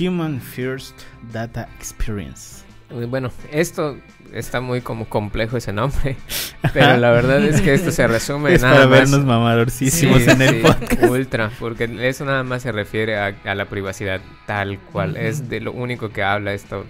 Human 0.00 0.40
First 0.40 1.02
Data 1.32 1.68
Experience? 1.76 2.64
Bueno, 3.08 3.30
esto 3.50 3.96
está 4.34 4.60
muy 4.60 4.80
como 4.80 5.06
complejo 5.06 5.56
ese 5.56 5.72
nombre, 5.72 6.16
pero 6.74 6.96
la 6.96 7.10
verdad 7.10 7.42
es 7.42 7.60
que 7.60 7.72
esto 7.72 7.90
se 7.90 8.06
resume 8.06 8.54
es 8.54 8.62
nada 8.62 8.74
para 8.74 8.86
vernos 8.86 9.24
mamadorcísimos 9.24 10.26
en 10.26 10.42
el 10.42 10.60
podcast. 10.60 11.02
Ultra, 11.04 11.50
porque 11.58 11.88
eso 12.08 12.24
nada 12.24 12.42
más 12.42 12.62
se 12.62 12.72
refiere 12.72 13.16
a, 13.18 13.54
la 13.54 13.64
privacidad 13.66 14.20
tal 14.46 14.78
cual, 14.78 15.16
es 15.16 15.48
de 15.48 15.60
lo 15.60 15.72
único 15.72 16.10
que 16.10 16.22
habla 16.22 16.52
esto 16.52 16.84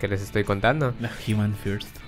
que 0.00 0.08
les 0.08 0.22
estoy 0.22 0.44
contando. 0.44 0.92
La 1.00 1.10
Human 1.26 1.54
First 1.54 2.03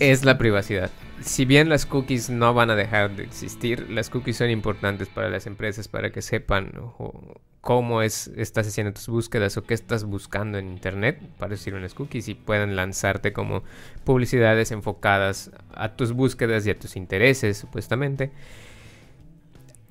Es 0.00 0.24
la 0.24 0.38
privacidad. 0.38 0.90
Si 1.20 1.44
bien 1.44 1.68
las 1.68 1.86
cookies 1.86 2.30
no 2.30 2.54
van 2.54 2.70
a 2.70 2.76
dejar 2.76 3.14
de 3.16 3.24
existir, 3.24 3.88
las 3.90 4.10
cookies 4.10 4.36
son 4.36 4.50
importantes 4.50 5.08
para 5.08 5.30
las 5.30 5.46
empresas 5.46 5.88
para 5.88 6.10
que 6.10 6.22
sepan 6.22 6.72
cómo 7.60 8.02
es, 8.02 8.28
estás 8.36 8.68
haciendo 8.68 8.92
tus 8.92 9.08
búsquedas 9.08 9.56
o 9.56 9.62
qué 9.62 9.74
estás 9.74 10.04
buscando 10.04 10.58
en 10.58 10.68
internet, 10.68 11.20
para 11.38 11.50
decir 11.50 11.74
unas 11.74 11.94
cookies, 11.94 12.28
y 12.28 12.34
puedan 12.34 12.76
lanzarte 12.76 13.32
como 13.32 13.64
publicidades 14.04 14.70
enfocadas 14.70 15.50
a 15.74 15.96
tus 15.96 16.12
búsquedas 16.12 16.66
y 16.66 16.70
a 16.70 16.78
tus 16.78 16.96
intereses, 16.96 17.56
supuestamente 17.56 18.30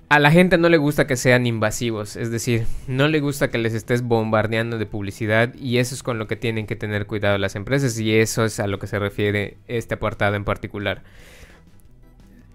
a 0.08 0.20
la 0.20 0.32
gente 0.32 0.58
no 0.58 0.70
le 0.70 0.78
gusta 0.78 1.08
que 1.08 1.16
sean 1.16 1.48
invasivos, 1.48 2.16
es 2.16 2.30
decir, 2.30 2.66
no 2.88 3.08
le 3.08 3.20
gusta 3.20 3.50
que 3.50 3.58
les 3.58 3.74
estés 3.74 4.04
bombardeando 4.04 4.78
de 4.78 4.86
publicidad 4.86 5.54
y 5.56 5.78
eso 5.80 5.96
es 5.96 6.04
con 6.04 6.20
lo 6.20 6.28
que 6.28 6.36
tienen 6.36 6.68
que 6.68 6.76
tener 6.76 7.08
cuidado 7.08 7.38
las 7.38 7.56
empresas 7.56 8.00
y 8.00 8.16
eso 8.16 8.46
es 8.46 8.60
a 8.60 8.68
lo 8.68 8.78
que 8.78 8.88
se 8.88 9.00
refiere 9.00 9.58
este 9.68 9.96
apartado 9.96 10.36
en 10.36 10.46
particular. 10.46 11.04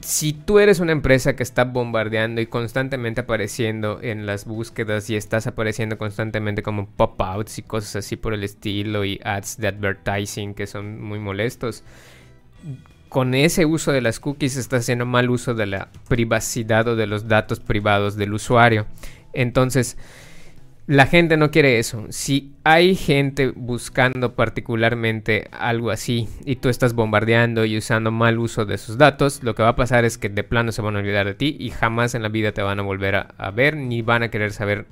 Si 0.00 0.32
tú 0.32 0.60
eres 0.60 0.80
una 0.80 0.92
empresa 0.92 1.36
que 1.36 1.42
está 1.42 1.64
bombardeando 1.64 2.40
y 2.40 2.46
constantemente 2.46 3.20
apareciendo 3.20 3.98
en 4.00 4.24
las 4.24 4.46
búsquedas 4.46 5.10
y 5.10 5.16
estás 5.16 5.46
apareciendo 5.46 5.98
constantemente 5.98 6.62
como 6.62 6.88
pop-outs 6.88 7.58
y 7.58 7.62
cosas 7.62 7.96
así 7.96 8.16
por 8.16 8.32
el 8.32 8.44
estilo 8.44 9.04
y 9.04 9.20
ads 9.24 9.58
de 9.58 9.68
advertising 9.68 10.54
que 10.54 10.66
son 10.66 11.02
muy 11.02 11.18
molestos, 11.18 11.84
con 13.10 13.34
ese 13.34 13.66
uso 13.66 13.90
de 13.90 14.00
las 14.00 14.20
cookies 14.20 14.56
está 14.56 14.76
haciendo 14.76 15.04
mal 15.04 15.30
uso 15.30 15.52
de 15.52 15.66
la 15.66 15.88
privacidad 16.08 16.86
o 16.86 16.96
de 16.96 17.08
los 17.08 17.26
datos 17.26 17.58
privados 17.58 18.16
del 18.16 18.32
usuario. 18.32 18.86
Entonces, 19.32 19.98
la 20.86 21.06
gente 21.06 21.36
no 21.36 21.50
quiere 21.50 21.80
eso. 21.80 22.06
Si 22.10 22.54
hay 22.62 22.94
gente 22.94 23.52
buscando 23.54 24.36
particularmente 24.36 25.48
algo 25.50 25.90
así 25.90 26.28
y 26.44 26.56
tú 26.56 26.68
estás 26.68 26.94
bombardeando 26.94 27.64
y 27.64 27.76
usando 27.76 28.12
mal 28.12 28.38
uso 28.38 28.64
de 28.64 28.78
sus 28.78 28.96
datos, 28.96 29.42
lo 29.42 29.56
que 29.56 29.64
va 29.64 29.70
a 29.70 29.76
pasar 29.76 30.04
es 30.04 30.16
que 30.16 30.28
de 30.28 30.44
plano 30.44 30.70
se 30.70 30.80
van 30.80 30.94
a 30.94 31.00
olvidar 31.00 31.26
de 31.26 31.34
ti 31.34 31.56
y 31.58 31.70
jamás 31.70 32.14
en 32.14 32.22
la 32.22 32.28
vida 32.28 32.52
te 32.52 32.62
van 32.62 32.78
a 32.78 32.82
volver 32.82 33.16
a, 33.16 33.50
ver 33.50 33.76
ni 33.76 34.02
van 34.02 34.22
a 34.22 34.30
querer 34.30 34.52
saber 34.52 34.86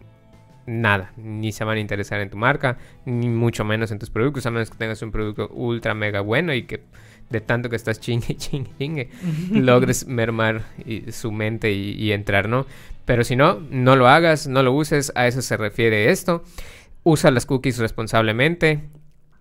nada, 0.66 1.12
ni 1.16 1.52
se 1.52 1.62
van 1.62 1.78
a 1.78 1.80
interesar 1.80 2.20
en 2.20 2.30
tu 2.30 2.36
marca, 2.36 2.78
ni 3.04 3.28
mucho 3.28 3.64
menos 3.64 3.92
en 3.92 4.00
tus 4.00 4.10
productos, 4.10 4.44
a 4.44 4.50
menos 4.50 4.70
que 4.70 4.76
tengas 4.76 5.02
un 5.02 5.12
producto 5.12 5.48
ultra 5.48 5.94
mega 5.94 6.20
bueno 6.20 6.52
y 6.52 6.64
que 6.64 6.82
de 7.30 7.40
tanto 7.40 7.68
que 7.68 7.76
estás 7.76 8.00
chingue, 8.00 8.34
chingue, 8.36 8.70
chingue, 8.78 9.10
logres 9.52 10.06
mermar 10.06 10.62
su 11.10 11.32
mente 11.32 11.72
y, 11.72 12.12
entrar, 12.12 12.48
¿no? 12.48 12.66
Pero 13.04 13.24
si 13.24 13.36
no, 13.36 13.60
no 13.70 13.96
lo 13.96 14.08
hagas, 14.08 14.46
no 14.46 14.62
lo 14.62 14.72
uses, 14.72 15.12
a 15.14 15.26
eso 15.26 15.40
se 15.42 15.56
refiere 15.56 16.10
esto. 16.10 16.44
Usa 17.04 17.30
las 17.30 17.46
cookies 17.46 17.78
responsablemente, 17.78 18.80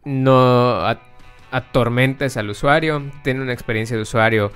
no 0.06 0.82
atormentes 1.52 2.38
al 2.38 2.50
usuario, 2.50 3.04
ten 3.24 3.42
una 3.42 3.54
experiencia 3.54 3.96
de 3.96 4.04
usuario 4.04 4.52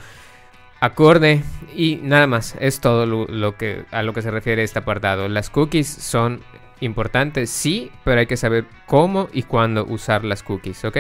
acorde 0.82 1.44
y 1.76 2.00
nada 2.02 2.28
más, 2.28 2.56
es 2.60 2.82
todo 2.82 3.06
lo, 3.06 3.58
que, 3.58 3.86
a 3.92 4.04
lo 4.04 4.14
que 4.14 4.22
se 4.22 4.32
refiere 4.32 4.64
este 4.64 4.80
apartado. 4.80 5.30
Las 5.30 5.50
cookies 5.50 5.88
son 5.88 6.42
importantes, 6.80 7.50
sí, 7.50 7.92
pero 8.04 8.20
hay 8.20 8.26
que 8.26 8.38
saber 8.38 8.66
cómo 8.88 9.30
y 9.32 9.44
cuándo 9.44 9.86
usar 9.86 10.26
las 10.26 10.42
cookies, 10.44 10.84
¿ok? 10.84 10.98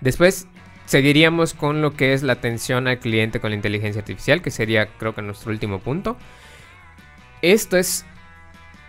Después 0.00 0.46
seguiríamos 0.86 1.54
con 1.54 1.82
lo 1.82 1.94
que 1.94 2.12
es 2.12 2.22
la 2.22 2.34
atención 2.34 2.88
al 2.88 2.98
cliente 2.98 3.40
con 3.40 3.50
la 3.50 3.56
inteligencia 3.56 4.00
artificial, 4.00 4.42
que 4.42 4.50
sería 4.50 4.86
creo 4.98 5.14
que 5.14 5.22
nuestro 5.22 5.50
último 5.50 5.80
punto. 5.80 6.16
Esto 7.42 7.76
es 7.76 8.04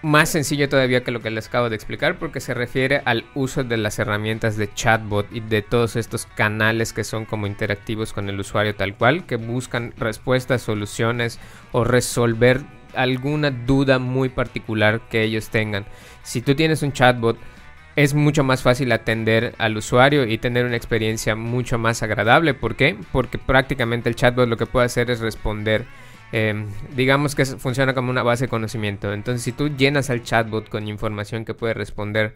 más 0.01 0.29
sencillo 0.29 0.69
todavía 0.69 1.03
que 1.03 1.11
lo 1.11 1.21
que 1.21 1.29
les 1.29 1.47
acabo 1.47 1.69
de 1.69 1.75
explicar 1.75 2.17
porque 2.17 2.39
se 2.39 2.53
refiere 2.53 3.01
al 3.03 3.25
uso 3.35 3.63
de 3.63 3.77
las 3.77 3.99
herramientas 3.99 4.55
de 4.55 4.73
chatbot 4.73 5.27
y 5.31 5.41
de 5.41 5.61
todos 5.61 5.97
estos 5.97 6.25
canales 6.25 6.93
que 6.93 7.03
son 7.03 7.25
como 7.25 7.47
interactivos 7.47 8.13
con 8.13 8.29
el 8.29 8.39
usuario 8.39 8.75
tal 8.75 8.95
cual, 8.95 9.25
que 9.25 9.35
buscan 9.35 9.93
respuestas, 9.97 10.61
soluciones 10.61 11.39
o 11.73 11.83
resolver 11.83 12.61
alguna 12.95 13.51
duda 13.51 13.99
muy 13.99 14.29
particular 14.29 15.01
que 15.09 15.23
ellos 15.23 15.49
tengan. 15.49 15.85
Si 16.23 16.41
tú 16.41 16.55
tienes 16.55 16.81
un 16.81 16.93
chatbot, 16.93 17.37
es 17.99 18.13
mucho 18.13 18.45
más 18.45 18.61
fácil 18.61 18.93
atender 18.93 19.53
al 19.57 19.75
usuario 19.75 20.25
y 20.25 20.37
tener 20.37 20.65
una 20.65 20.77
experiencia 20.77 21.35
mucho 21.35 21.77
más 21.77 22.01
agradable. 22.01 22.53
¿Por 22.53 22.77
qué? 22.77 22.95
Porque 23.11 23.37
prácticamente 23.37 24.07
el 24.07 24.15
chatbot 24.15 24.47
lo 24.47 24.55
que 24.55 24.65
puede 24.65 24.85
hacer 24.85 25.11
es 25.11 25.19
responder. 25.19 25.83
Em, 26.31 26.67
digamos 26.95 27.35
que 27.35 27.43
funciona 27.45 27.93
como 27.93 28.09
una 28.09 28.23
base 28.23 28.45
de 28.45 28.47
conocimiento. 28.47 29.11
Entonces, 29.11 29.43
si 29.43 29.51
tú 29.51 29.67
llenas 29.75 30.09
al 30.09 30.23
chatbot 30.23 30.69
con 30.69 30.87
información 30.87 31.43
que 31.43 31.53
puede 31.53 31.73
responder 31.73 32.35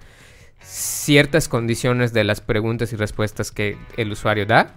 ciertas 0.59 1.47
condiciones 1.47 2.11
de 2.11 2.25
las 2.25 2.41
preguntas 2.41 2.91
y 2.91 2.97
respuestas 2.97 3.53
que 3.53 3.77
el 3.95 4.11
usuario 4.11 4.45
da, 4.45 4.75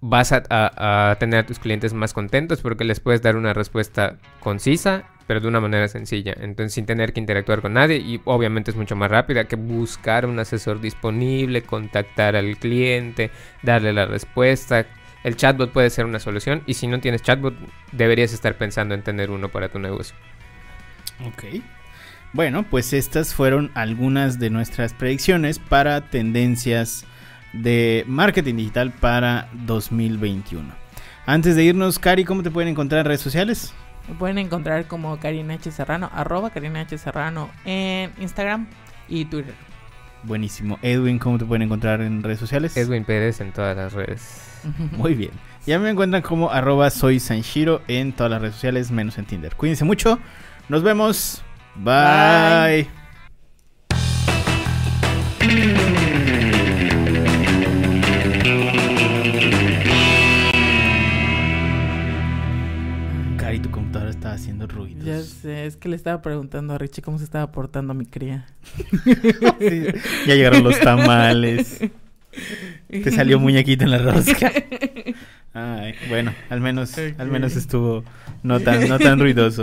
vas 0.00 0.32
a, 0.32 1.16
tener 1.18 1.40
a 1.40 1.46
tus 1.46 1.58
clientes 1.58 1.92
más 1.92 2.14
contentos 2.14 2.62
porque 2.62 2.84
les 2.84 2.98
puedes 2.98 3.20
dar 3.20 3.36
una 3.36 3.52
respuesta 3.52 4.16
concisa 4.40 5.04
pero 5.26 5.40
de 5.40 5.48
una 5.48 5.60
manera 5.60 5.88
sencilla. 5.88 6.34
Entonces, 6.38 6.74
sin 6.74 6.86
tener 6.86 7.12
que 7.12 7.20
interactuar 7.20 7.60
con 7.62 7.74
nadie 7.74 7.98
y 7.98 8.20
obviamente 8.24 8.70
es 8.70 8.76
mucho 8.76 8.96
más 8.96 9.10
rápida 9.10 9.44
que 9.44 9.56
buscar 9.56 10.26
un 10.26 10.38
asesor 10.38 10.80
disponible, 10.80 11.62
contactar 11.62 12.36
al 12.36 12.56
cliente, 12.56 13.30
darle 13.62 13.92
la 13.92 14.06
respuesta. 14.06 14.86
El 15.24 15.36
chatbot 15.36 15.70
puede 15.70 15.90
ser 15.90 16.04
una 16.04 16.18
solución 16.18 16.62
y 16.66 16.74
si 16.74 16.86
no 16.86 17.00
tienes 17.00 17.22
chatbot, 17.22 17.54
deberías 17.92 18.32
estar 18.32 18.56
pensando 18.56 18.94
en 18.94 19.02
tener 19.02 19.30
uno 19.30 19.48
para 19.48 19.68
tu 19.68 19.78
negocio. 19.78 20.16
Ok. 21.26 21.62
Bueno, 22.32 22.64
pues 22.64 22.92
estas 22.92 23.34
fueron 23.34 23.70
algunas 23.74 24.38
de 24.38 24.50
nuestras 24.50 24.94
predicciones 24.94 25.58
para 25.58 26.00
tendencias 26.00 27.04
de 27.52 28.04
marketing 28.06 28.56
digital 28.56 28.90
para 28.92 29.48
2021. 29.52 30.74
Antes 31.26 31.54
de 31.54 31.64
irnos, 31.64 31.98
Cari, 31.98 32.24
¿cómo 32.24 32.42
te 32.42 32.50
pueden 32.50 32.70
encontrar 32.70 33.00
en 33.00 33.06
redes 33.06 33.20
sociales? 33.20 33.74
Me 34.08 34.14
pueden 34.14 34.38
encontrar 34.38 34.86
como 34.86 35.18
Karina 35.18 35.54
H. 35.54 35.70
Serrano, 35.70 36.10
arroba 36.12 36.50
Karina 36.50 36.80
H. 36.80 36.98
Serrano 36.98 37.50
en 37.64 38.12
Instagram 38.20 38.66
y 39.08 39.24
Twitter. 39.26 39.54
Buenísimo. 40.24 40.78
Edwin, 40.82 41.18
¿cómo 41.18 41.38
te 41.38 41.44
pueden 41.44 41.62
encontrar 41.62 42.00
en 42.00 42.22
redes 42.22 42.38
sociales? 42.38 42.76
Edwin 42.76 43.04
Pérez 43.04 43.40
en 43.40 43.52
todas 43.52 43.76
las 43.76 43.92
redes. 43.92 44.60
Muy 44.92 45.14
bien. 45.14 45.32
Ya 45.66 45.78
me 45.78 45.90
encuentran 45.90 46.22
como 46.22 46.50
arroba 46.50 46.90
soy 46.90 47.20
Sanshiro 47.20 47.82
en 47.88 48.12
todas 48.12 48.30
las 48.30 48.40
redes 48.40 48.54
sociales, 48.54 48.90
menos 48.90 49.18
en 49.18 49.24
Tinder. 49.24 49.54
Cuídense 49.56 49.84
mucho. 49.84 50.18
Nos 50.68 50.82
vemos. 50.82 51.42
Bye. 51.76 53.01
Estaba 64.32 64.34
haciendo 64.34 64.66
ruidos. 64.66 65.04
Ya 65.04 65.20
sé, 65.20 65.66
es 65.66 65.76
que 65.76 65.88
le 65.88 65.96
estaba 65.96 66.22
preguntando 66.22 66.74
a 66.74 66.78
Richie 66.78 67.02
cómo 67.02 67.18
se 67.18 67.24
estaba 67.24 67.50
portando 67.52 67.92
a 67.92 67.94
mi 67.94 68.06
cría. 68.06 68.46
ya 70.26 70.34
llegaron 70.34 70.64
los 70.64 70.78
tamales. 70.80 71.80
Te 72.88 73.10
salió 73.10 73.38
muñequito 73.40 73.84
en 73.84 73.90
la 73.90 73.98
rosca. 73.98 74.50
Ay, 75.54 75.94
bueno, 76.08 76.32
al 76.48 76.60
menos, 76.60 76.96
al 76.96 77.28
menos 77.28 77.56
estuvo 77.56 78.04
no 78.42 78.60
tan, 78.60 78.88
no 78.88 78.98
tan 78.98 79.20
ruidoso. 79.20 79.60